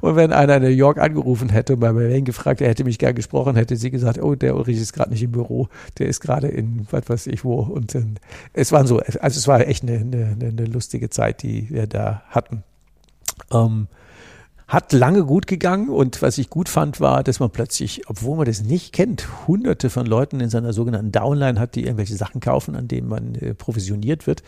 [0.00, 2.98] Und wenn einer in New York angerufen hätte und bei mir gefragt, er hätte mich
[2.98, 5.68] gern gesprochen, hätte sie gesagt, oh, der Ulrich ist gerade nicht im Büro,
[5.98, 7.60] der ist gerade in was weiß ich wo.
[7.60, 8.02] Und äh,
[8.54, 12.22] es waren so, also es war echt eine, eine, eine lustige Zeit, die wir da
[12.30, 12.64] hatten.
[13.52, 13.88] Ähm,
[14.72, 18.46] hat lange gut gegangen und was ich gut fand, war, dass man plötzlich, obwohl man
[18.46, 22.74] das nicht kennt, hunderte von Leuten in seiner sogenannten Downline hat, die irgendwelche Sachen kaufen,
[22.74, 24.42] an denen man äh, provisioniert wird.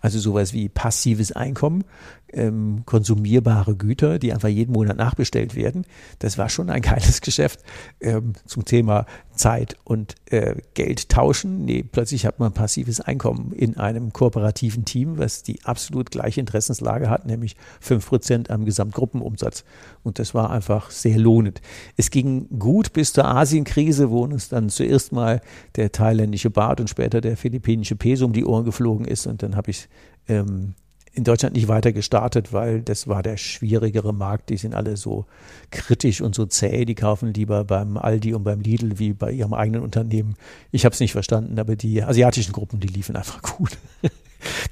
[0.00, 1.84] Also sowas wie passives Einkommen,
[2.32, 5.84] ähm, konsumierbare Güter, die einfach jeden Monat nachbestellt werden.
[6.18, 7.60] Das war schon ein geiles Geschäft
[8.00, 11.64] ähm, zum Thema Zeit und äh, Geld tauschen.
[11.64, 17.08] Nee, plötzlich hat man passives Einkommen in einem kooperativen Team, was die absolut gleiche Interessenslage
[17.08, 19.64] hat, nämlich fünf Prozent am Gesamtgruppenumsatz.
[20.02, 21.60] Und das war einfach sehr lohnend.
[21.96, 25.40] Es ging gut bis zur Asienkrise, wo uns dann zuerst mal
[25.76, 29.26] der thailändische Baht und später der philippinische Peso um die Ohren geflogen ist.
[29.26, 29.88] Und dann habe ich
[30.28, 30.74] ähm,
[31.18, 34.50] in Deutschland nicht weiter gestartet, weil das war der schwierigere Markt.
[34.50, 35.26] Die sind alle so
[35.70, 36.84] kritisch und so zäh.
[36.84, 40.36] Die kaufen lieber beim Aldi und beim Lidl wie bei ihrem eigenen Unternehmen.
[40.70, 43.76] Ich habe es nicht verstanden, aber die asiatischen Gruppen, die liefen einfach gut.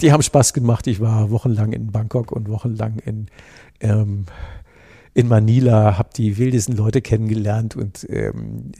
[0.01, 0.86] die haben Spaß gemacht.
[0.86, 3.26] Ich war wochenlang in Bangkok und wochenlang in
[3.80, 4.26] ähm,
[5.16, 8.72] in Manila, habe die wildesten Leute kennengelernt und ähm,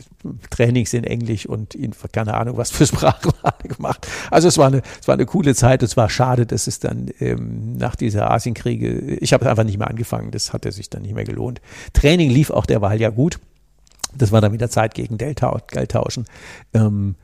[0.51, 3.33] Trainings in Englisch und in, keine Ahnung was für Sprachen
[3.63, 4.07] gemacht.
[4.31, 5.83] Also es war eine, es war eine coole Zeit.
[5.83, 9.89] Es war schade, dass es dann ähm, nach dieser Asienkriege, ich habe einfach nicht mehr
[9.89, 10.31] angefangen.
[10.31, 11.63] Das hatte sich dann nicht mehr gelohnt.
[11.95, 13.39] Training lief auch derweil ja gut.
[14.15, 16.27] Das war dann wieder Zeit gegen Delta, Geldtauschen.
[16.75, 17.15] Ähm,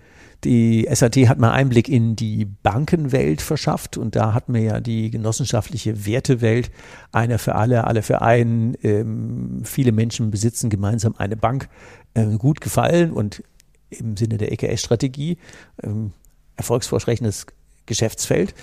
[0.45, 5.11] die SAT hat mal Einblick in die Bankenwelt verschafft und da hat mir ja die
[5.11, 6.70] genossenschaftliche Wertewelt,
[7.12, 11.68] einer für alle, alle für einen, ähm, viele Menschen besitzen gemeinsam eine Bank,
[12.14, 13.43] äh, gut gefallen und
[13.90, 15.38] im Sinne der EKS-Strategie
[15.82, 16.12] ähm,
[16.57, 17.47] erfolgsversprechendes
[17.86, 18.55] Geschäftsfeld.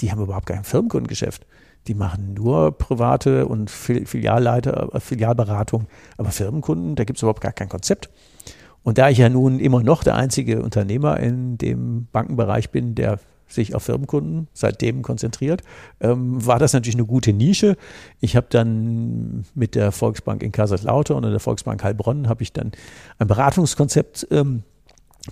[0.00, 1.46] Die haben überhaupt kein Firmenkundengeschäft.
[1.86, 7.68] Die machen nur private und Filialleiter, Filialberatung, aber Firmenkunden, da gibt es überhaupt gar kein
[7.68, 8.08] Konzept.
[8.84, 13.18] Und da ich ja nun immer noch der einzige Unternehmer in dem Bankenbereich bin, der
[13.48, 15.62] sich auf Firmenkunden seitdem konzentriert,
[16.00, 17.76] ähm, war das natürlich eine gute Nische.
[18.20, 22.72] Ich habe dann mit der Volksbank in Kaiserslautern und der Volksbank Heilbronn habe ich dann
[23.18, 24.62] ein Beratungskonzept ähm,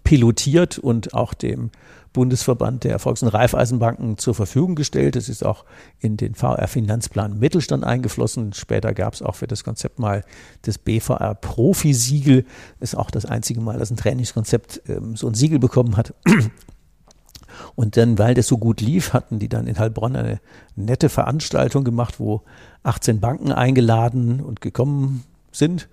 [0.05, 1.71] pilotiert und auch dem
[2.13, 5.17] Bundesverband der Volks- und Raiffeisenbanken zur Verfügung gestellt.
[5.17, 5.65] Es ist auch
[5.99, 8.53] in den VR-Finanzplan Mittelstand eingeflossen.
[8.53, 10.25] Später gab es auch für das Konzept mal
[10.63, 12.45] das BVR Profi-Siegel.
[12.81, 16.15] Ist auch das einzige Mal, dass ein Trainingskonzept ähm, so ein Siegel bekommen hat.
[17.75, 20.41] Und dann, weil das so gut lief, hatten die dann in Heilbronn eine
[20.75, 22.43] nette Veranstaltung gemacht, wo
[22.83, 25.89] 18 Banken eingeladen und gekommen sind.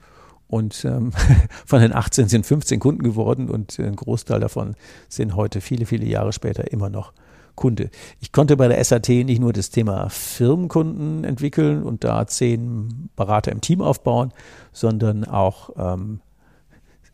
[0.50, 1.12] Und ähm,
[1.66, 4.76] von den 18 sind 15 Kunden geworden und ein Großteil davon
[5.08, 7.14] sind heute viele, viele Jahre später immer noch
[7.56, 7.90] Kunde.
[8.20, 13.52] Ich konnte bei der SAT nicht nur das Thema Firmenkunden entwickeln und da zehn Berater
[13.52, 14.32] im Team aufbauen,
[14.72, 16.22] sondern auch ähm,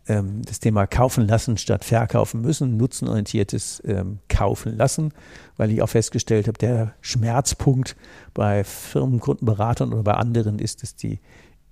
[0.08, 5.14] ähm, das Thema kaufen lassen statt verkaufen müssen, nutzenorientiertes ähm, kaufen lassen,
[5.58, 7.96] weil ich auch festgestellt habe, der Schmerzpunkt
[8.34, 11.20] bei Firmenkundenberatern oder bei anderen ist, dass die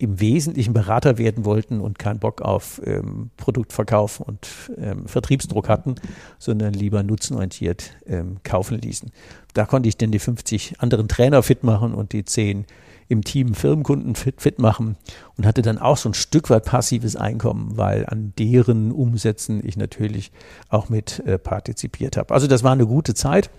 [0.04, 4.48] im Wesentlichen Berater werden wollten und keinen Bock auf ähm, Produktverkauf und
[4.78, 5.96] ähm, Vertriebsdruck hatten,
[6.38, 9.12] sondern lieber nutzenorientiert ähm, kaufen ließen.
[9.54, 12.66] Da konnte ich dann die 50 anderen Trainer fit machen und die 10
[13.08, 14.98] im Team Firmenkunden fit, fit machen
[15.38, 19.78] und hatte dann auch so ein Stück weit passives Einkommen, weil an deren Umsätzen ich
[19.78, 20.32] natürlich
[20.70, 22.34] auch mit äh, partizipiert habe.
[22.34, 23.50] Also das war eine gute Zeit,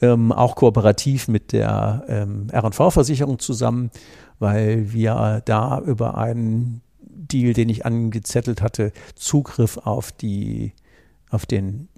[0.00, 3.90] ähm, auch kooperativ mit der ähm, R&V-Versicherung zusammen,
[4.40, 10.72] weil wir da über einen Deal, den ich angezettelt hatte, Zugriff auf die
[11.30, 11.88] auf den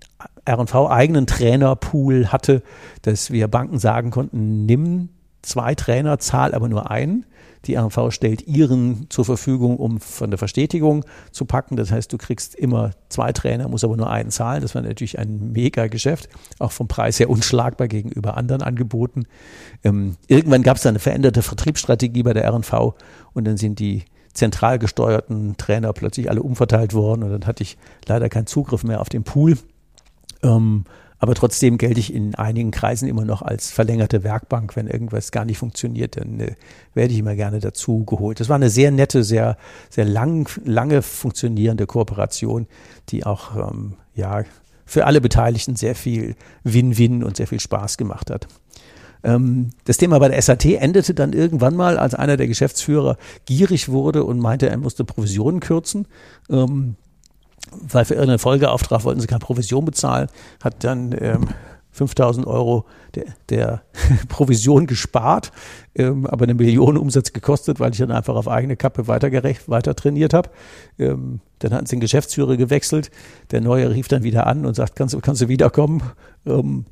[0.44, 2.62] R&V eigenen Trainerpool hatte,
[3.00, 5.08] dass wir Banken sagen konnten, nimm
[5.40, 7.24] zwei Trainer, zahl aber nur einen.
[7.66, 11.76] Die RV stellt ihren zur Verfügung, um von der Verstetigung zu packen.
[11.76, 14.62] Das heißt, du kriegst immer zwei Trainer, musst aber nur einen zahlen.
[14.62, 19.24] Das war natürlich ein mega Geschäft, auch vom Preis her unschlagbar gegenüber anderen Angeboten.
[19.84, 22.94] Ähm, irgendwann gab es eine veränderte Vertriebsstrategie bei der RV
[23.32, 27.76] und dann sind die zentral gesteuerten Trainer plötzlich alle umverteilt worden und dann hatte ich
[28.06, 29.58] leider keinen Zugriff mehr auf den Pool.
[30.42, 30.84] Ähm,
[31.22, 34.74] aber trotzdem gelte ich in einigen Kreisen immer noch als verlängerte Werkbank.
[34.74, 36.56] Wenn irgendwas gar nicht funktioniert, dann äh,
[36.94, 38.40] werde ich immer gerne dazu geholt.
[38.40, 39.56] Das war eine sehr nette, sehr,
[39.88, 42.66] sehr lang, lange funktionierende Kooperation,
[43.10, 44.42] die auch, ähm, ja,
[44.84, 48.48] für alle Beteiligten sehr viel Win-Win und sehr viel Spaß gemacht hat.
[49.22, 53.88] Ähm, das Thema bei der SAT endete dann irgendwann mal, als einer der Geschäftsführer gierig
[53.88, 56.08] wurde und meinte, er musste Provisionen kürzen.
[56.50, 56.96] Ähm,
[57.70, 60.28] weil für irgendeinen Folgeauftrag wollten sie keine Provision bezahlen,
[60.62, 61.48] hat dann ähm,
[61.92, 63.82] 5000 Euro der, der
[64.28, 65.52] Provision gespart,
[65.94, 69.94] ähm, aber eine Million Umsatz gekostet, weil ich dann einfach auf eigene Kappe weitergerecht, weiter
[69.94, 70.50] trainiert habe.
[70.98, 73.10] Ähm, dann hatten sie den Geschäftsführer gewechselt.
[73.50, 76.02] Der Neue rief dann wieder an und sagt, kannst, kannst du wiederkommen?
[76.46, 76.86] Ähm,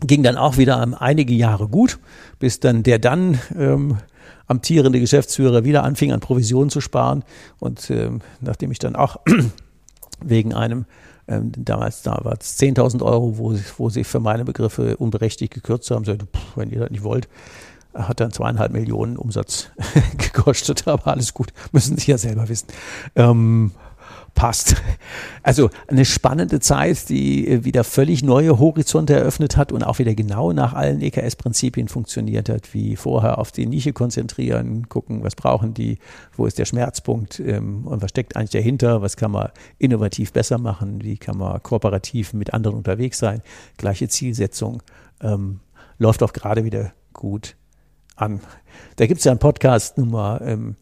[0.00, 1.98] ging dann auch wieder einige Jahre gut,
[2.38, 3.98] bis dann der dann ähm,
[4.46, 7.24] amtierende Geschäftsführer wieder anfing, an Provisionen zu sparen.
[7.60, 9.16] Und ähm, nachdem ich dann auch
[10.20, 10.86] wegen einem,
[11.28, 15.90] ähm, damals da war es 10.000 Euro, wo, wo sie für meine Begriffe unberechtigt gekürzt
[15.90, 16.04] haben.
[16.04, 17.28] Sagte, pff, wenn ihr das nicht wollt,
[17.94, 19.70] hat dann zweieinhalb Millionen Umsatz
[20.18, 22.68] gekostet, aber alles gut, müssen Sie ja selber wissen.
[23.14, 23.72] Ähm,
[24.36, 24.76] passt.
[25.42, 30.14] Also eine spannende Zeit, die äh, wieder völlig neue Horizonte eröffnet hat und auch wieder
[30.14, 35.74] genau nach allen EKS-Prinzipien funktioniert hat, wie vorher auf die Nische konzentrieren, gucken, was brauchen
[35.74, 35.98] die,
[36.36, 40.58] wo ist der Schmerzpunkt ähm, und was steckt eigentlich dahinter, was kann man innovativ besser
[40.58, 43.42] machen, wie kann man kooperativ mit anderen unterwegs sein,
[43.76, 44.82] gleiche Zielsetzung,
[45.20, 45.60] ähm,
[45.98, 47.56] läuft auch gerade wieder gut
[48.16, 48.40] an.
[48.96, 50.76] Da gibt es ja einen Podcast Nummer ähm,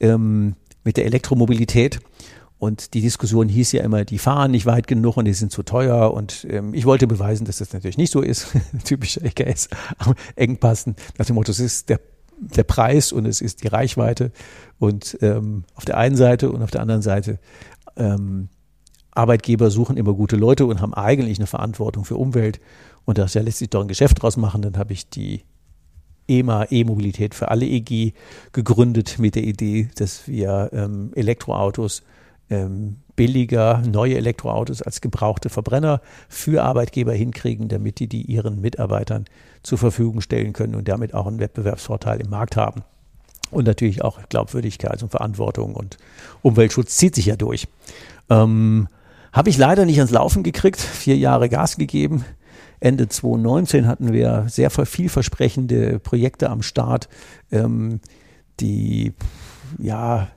[0.00, 2.00] ähm, mit der Elektromobilität.
[2.58, 5.62] Und die Diskussion hieß ja immer, die fahren nicht weit genug und die sind zu
[5.62, 6.12] teuer.
[6.14, 8.48] Und ähm, ich wollte beweisen, dass das natürlich nicht so ist.
[8.84, 9.68] Typischer EKS,
[10.36, 10.96] Engpassen.
[11.18, 12.00] Nach dem Motto, es ist der,
[12.38, 14.32] der Preis und es ist die Reichweite.
[14.78, 17.38] Und ähm, auf der einen Seite und auf der anderen Seite
[17.96, 18.48] ähm,
[19.16, 22.60] Arbeitgeber suchen immer gute Leute und haben eigentlich eine Verantwortung für Umwelt.
[23.04, 24.62] Und das ja lässt sich doch ein Geschäft draus machen.
[24.62, 25.42] Dann habe ich die
[26.28, 28.12] EMA, E-Mobilität für alle EG,
[28.52, 32.02] gegründet mit der Idee, dass wir ähm, Elektroautos
[32.50, 39.24] ähm, billiger, neue Elektroautos als gebrauchte Verbrenner für Arbeitgeber hinkriegen, damit die die ihren Mitarbeitern
[39.62, 42.82] zur Verfügung stellen können und damit auch einen Wettbewerbsvorteil im Markt haben.
[43.50, 45.96] Und natürlich auch Glaubwürdigkeit und Verantwortung und
[46.42, 47.68] Umweltschutz zieht sich ja durch.
[48.28, 48.88] Ähm,
[49.36, 52.24] habe ich leider nicht ans Laufen gekriegt, vier Jahre Gas gegeben.
[52.80, 57.10] Ende 2019 hatten wir sehr vielversprechende Projekte am Start,
[57.52, 58.00] ähm,
[58.60, 59.12] die
[59.78, 60.28] ja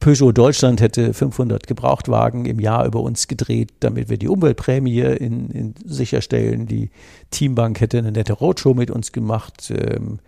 [0.00, 5.50] Peugeot Deutschland hätte 500 Gebrauchtwagen im Jahr über uns gedreht, damit wir die Umweltprämie in,
[5.50, 6.66] in sicherstellen.
[6.66, 6.90] Die
[7.30, 9.72] Teambank hätte eine nette Roadshow mit uns gemacht.
[9.76, 10.18] Ähm,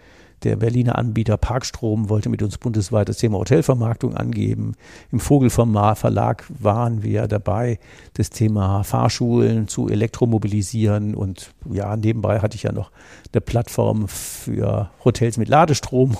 [0.42, 4.74] der Berliner Anbieter Parkstrom wollte mit uns bundesweit das Thema Hotelvermarktung angeben.
[5.12, 7.78] Im Vogelvermar Verlag waren wir dabei,
[8.14, 11.14] das Thema Fahrschulen zu elektromobilisieren.
[11.14, 12.90] Und ja, nebenbei hatte ich ja noch
[13.32, 16.16] eine Plattform für Hotels mit Ladestrom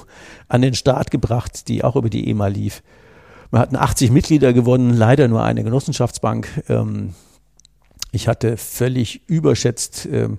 [0.49, 2.83] an den Start gebracht, die auch über die EMA lief.
[3.51, 6.65] Wir hatten 80 Mitglieder gewonnen, leider nur eine Genossenschaftsbank.
[6.69, 7.15] Ähm,
[8.13, 10.39] ich hatte völlig überschätzt, ähm,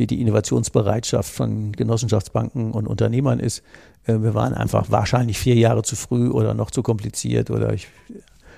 [0.00, 3.62] wie die Innovationsbereitschaft von Genossenschaftsbanken und Unternehmern ist.
[4.04, 7.88] Äh, wir waren einfach wahrscheinlich vier Jahre zu früh oder noch zu kompliziert oder ich,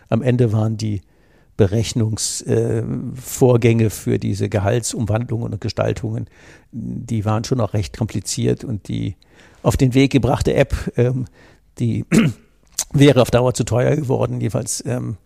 [0.08, 1.00] am Ende waren die
[1.56, 6.26] Berechnungsvorgänge äh, für diese Gehaltsumwandlungen und Gestaltungen,
[6.70, 9.16] die waren schon auch recht kompliziert und die
[9.64, 11.24] auf den Weg gebrachte App, ähm,
[11.80, 12.04] die
[12.92, 14.40] wäre auf Dauer zu teuer geworden.
[14.40, 15.16] Jedenfalls ähm,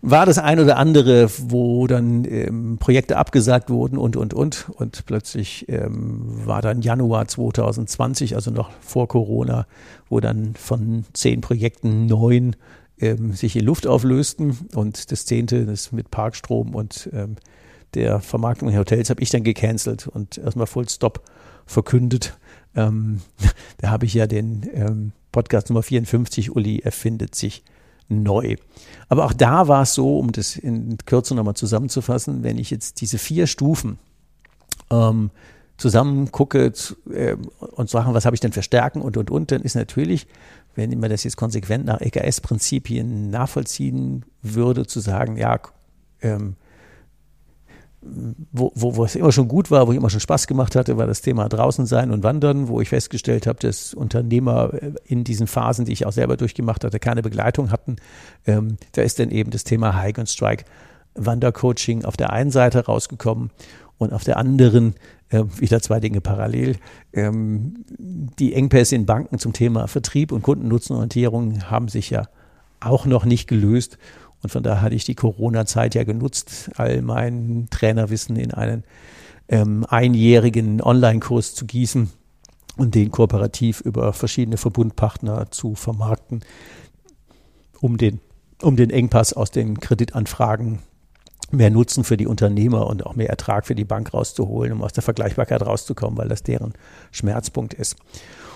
[0.00, 4.68] war das ein oder andere, wo dann ähm, Projekte abgesagt wurden und, und, und.
[4.70, 9.66] Und plötzlich ähm, war dann Januar 2020, also noch vor Corona,
[10.08, 12.56] wo dann von zehn Projekten neun
[13.00, 14.56] ähm, sich in Luft auflösten.
[14.74, 17.36] Und das zehnte, das mit Parkstrom und ähm,
[17.94, 21.22] der Vermarktung in Hotels, habe ich dann gecancelt und erstmal Full Stop
[21.66, 22.36] verkündet.
[22.74, 23.20] Ähm,
[23.78, 27.62] da habe ich ja den ähm, Podcast Nummer 54, Uli erfindet sich
[28.08, 28.56] neu.
[29.08, 33.00] Aber auch da war es so, um das in Kürze nochmal zusammenzufassen, wenn ich jetzt
[33.00, 33.98] diese vier Stufen
[34.90, 35.30] ähm,
[35.76, 36.72] zusammen gucke
[37.12, 37.36] äh,
[37.76, 40.26] und sage, was habe ich denn für Stärken und und und, dann ist natürlich,
[40.74, 45.60] wenn man das jetzt konsequent nach EKS-Prinzipien nachvollziehen würde, zu sagen, ja,
[46.20, 46.56] ähm,
[48.00, 50.96] wo, wo, wo es immer schon gut war, wo ich immer schon Spaß gemacht hatte,
[50.96, 55.24] war das Thema draußen sein und wandern, wo ich festgestellt habe, dass Unternehmer äh, in
[55.24, 57.96] diesen Phasen, die ich auch selber durchgemacht hatte, keine Begleitung hatten.
[58.46, 60.64] Ähm, da ist dann eben das Thema Hike and Strike
[61.14, 63.50] Wandercoaching auf der einen Seite rausgekommen
[63.98, 64.94] und auf der anderen
[65.30, 66.76] äh, wieder zwei Dinge parallel.
[67.12, 72.28] Ähm, die Engpässe in Banken zum Thema Vertrieb und Kundennutzenorientierung haben sich ja
[72.80, 73.98] auch noch nicht gelöst.
[74.42, 78.84] Und von daher hatte ich die Corona-Zeit ja genutzt, all mein Trainerwissen in einen
[79.48, 82.10] ähm, einjährigen Online-Kurs zu gießen
[82.76, 86.44] und den kooperativ über verschiedene Verbundpartner zu vermarkten,
[87.80, 88.20] um den,
[88.62, 90.80] um den Engpass aus den Kreditanfragen
[91.50, 94.92] mehr Nutzen für die Unternehmer und auch mehr Ertrag für die Bank rauszuholen, um aus
[94.92, 96.74] der Vergleichbarkeit rauszukommen, weil das deren
[97.10, 97.96] Schmerzpunkt ist.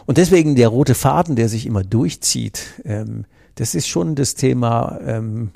[0.05, 3.25] Und deswegen der rote Faden, der sich immer durchzieht, ähm,
[3.57, 5.51] das ist schon das Thema ähm,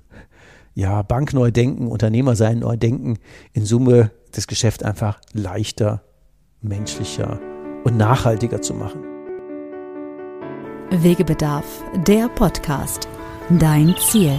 [0.75, 3.19] ja, Bank neu denken, Unternehmer sein neu denken,
[3.53, 6.03] in Summe das Geschäft einfach leichter,
[6.61, 7.41] menschlicher
[7.85, 9.01] und nachhaltiger zu machen.
[10.91, 11.65] Wegebedarf,
[12.07, 13.09] der Podcast.
[13.49, 14.39] Dein Ziel.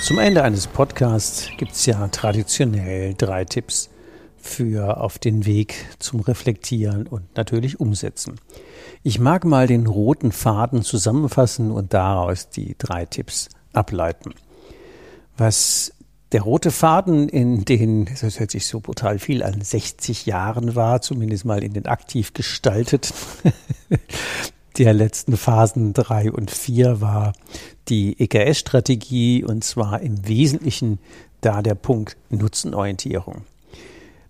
[0.00, 3.90] Zum Ende eines Podcasts gibt es ja traditionell drei Tipps
[4.46, 8.36] für auf den Weg zum Reflektieren und natürlich umsetzen.
[9.02, 14.34] Ich mag mal den roten Faden zusammenfassen und daraus die drei Tipps ableiten.
[15.36, 15.92] Was
[16.32, 21.00] der rote Faden in den, das hört sich so brutal viel an, 60 Jahren war,
[21.00, 23.12] zumindest mal in den aktiv gestaltet,
[24.78, 27.32] der letzten Phasen drei und vier war
[27.88, 30.98] die EKS-Strategie und zwar im Wesentlichen
[31.40, 33.44] da der Punkt Nutzenorientierung.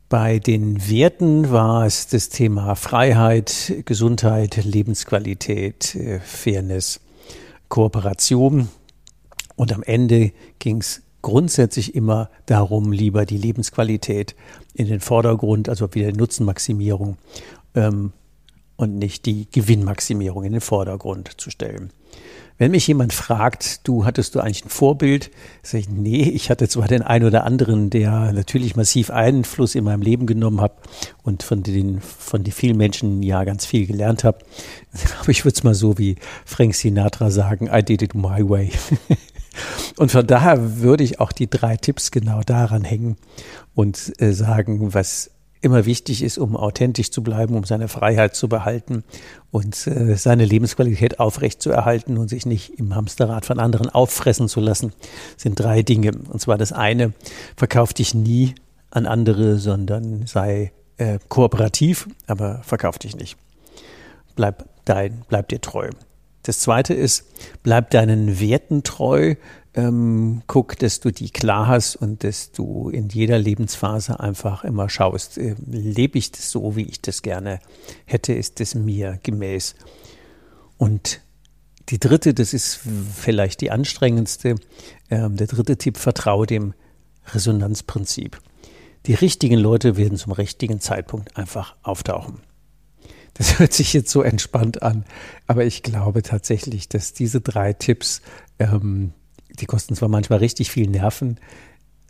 [0.09, 7.01] Bei den Werten war es das Thema Freiheit, Gesundheit, Lebensqualität, äh, Fairness,
[7.69, 8.69] Kooperation,
[9.57, 14.37] und am Ende ging es grundsätzlich immer darum, lieber die Lebensqualität
[14.75, 17.17] in den Vordergrund, also wieder Nutzenmaximierung
[17.75, 18.13] ähm,
[18.77, 21.91] und nicht die Gewinnmaximierung in den Vordergrund zu stellen.
[22.59, 25.31] Wenn mich jemand fragt, du hattest du eigentlich ein Vorbild,
[25.63, 29.85] sage ich, nee, ich hatte zwar den einen oder anderen, der natürlich massiv Einfluss in
[29.85, 30.73] meinem Leben genommen hat
[31.23, 34.39] und von den, von den vielen Menschen ja ganz viel gelernt habe,
[35.21, 38.71] aber ich würde es mal so wie Frank Sinatra sagen, I did it my way.
[39.97, 43.17] Und von daher würde ich auch die drei Tipps genau daran hängen
[43.75, 45.31] und äh, sagen, was
[45.61, 49.05] immer wichtig ist, um authentisch zu bleiben, um seine Freiheit zu behalten
[49.51, 54.49] und äh, seine Lebensqualität aufrecht zu erhalten und sich nicht im Hamsterrad von anderen auffressen
[54.49, 54.93] zu lassen,
[55.37, 56.13] sind drei Dinge.
[56.29, 57.13] Und zwar das eine,
[57.57, 58.55] verkauf dich nie
[58.91, 63.37] an andere, sondern sei äh, kooperativ, aber verkauf dich nicht.
[64.35, 65.91] Bleib dein, bleib dir treu.
[66.47, 67.25] Das zweite ist,
[67.65, 69.35] bleib deinen Werten treu,
[69.75, 74.89] ähm, guck, dass du die klar hast und dass du in jeder Lebensphase einfach immer
[74.89, 77.59] schaust, äh, lebe ich das so, wie ich das gerne
[78.05, 79.75] hätte, ist das mir gemäß.
[80.79, 81.21] Und
[81.89, 82.79] die dritte, das ist
[83.13, 84.51] vielleicht die anstrengendste,
[85.09, 86.75] äh, der dritte Tipp, vertraue dem
[87.35, 88.41] Resonanzprinzip.
[89.07, 92.46] Die richtigen Leute werden zum richtigen Zeitpunkt einfach auftauchen.
[93.39, 95.05] Das hört sich jetzt so entspannt an,
[95.47, 98.23] aber ich glaube tatsächlich, dass diese drei Tipps,
[98.59, 99.13] ähm,
[99.61, 101.39] die kosten zwar manchmal richtig viel Nerven,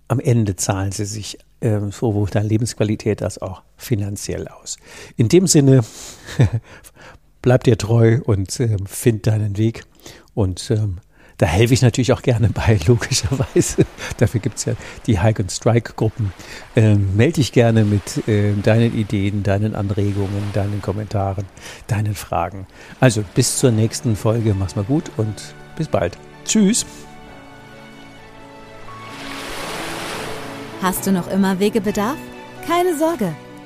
[0.09, 4.77] am Ende zahlen sie sich ähm, sowohl deine Lebensqualität als auch finanziell aus.
[5.16, 5.81] In dem Sinne,
[7.43, 9.85] bleib dir treu und ähm, find deinen Weg
[10.35, 10.99] und ähm,
[11.39, 13.84] da helfe ich natürlich auch gerne bei, logischerweise.
[14.16, 14.72] Dafür gibt es ja
[15.07, 16.32] die Hike and Strike Gruppen.
[16.74, 21.45] Ähm, melde dich gerne mit äh, deinen Ideen, deinen Anregungen, deinen Kommentaren,
[21.87, 22.66] deinen Fragen.
[23.01, 24.55] Also bis zur nächsten Folge.
[24.55, 26.16] Mach's mal gut und bis bald.
[26.45, 26.87] Tschüss.
[30.80, 32.16] Hast du noch immer Wegebedarf?
[32.66, 33.34] Keine Sorge.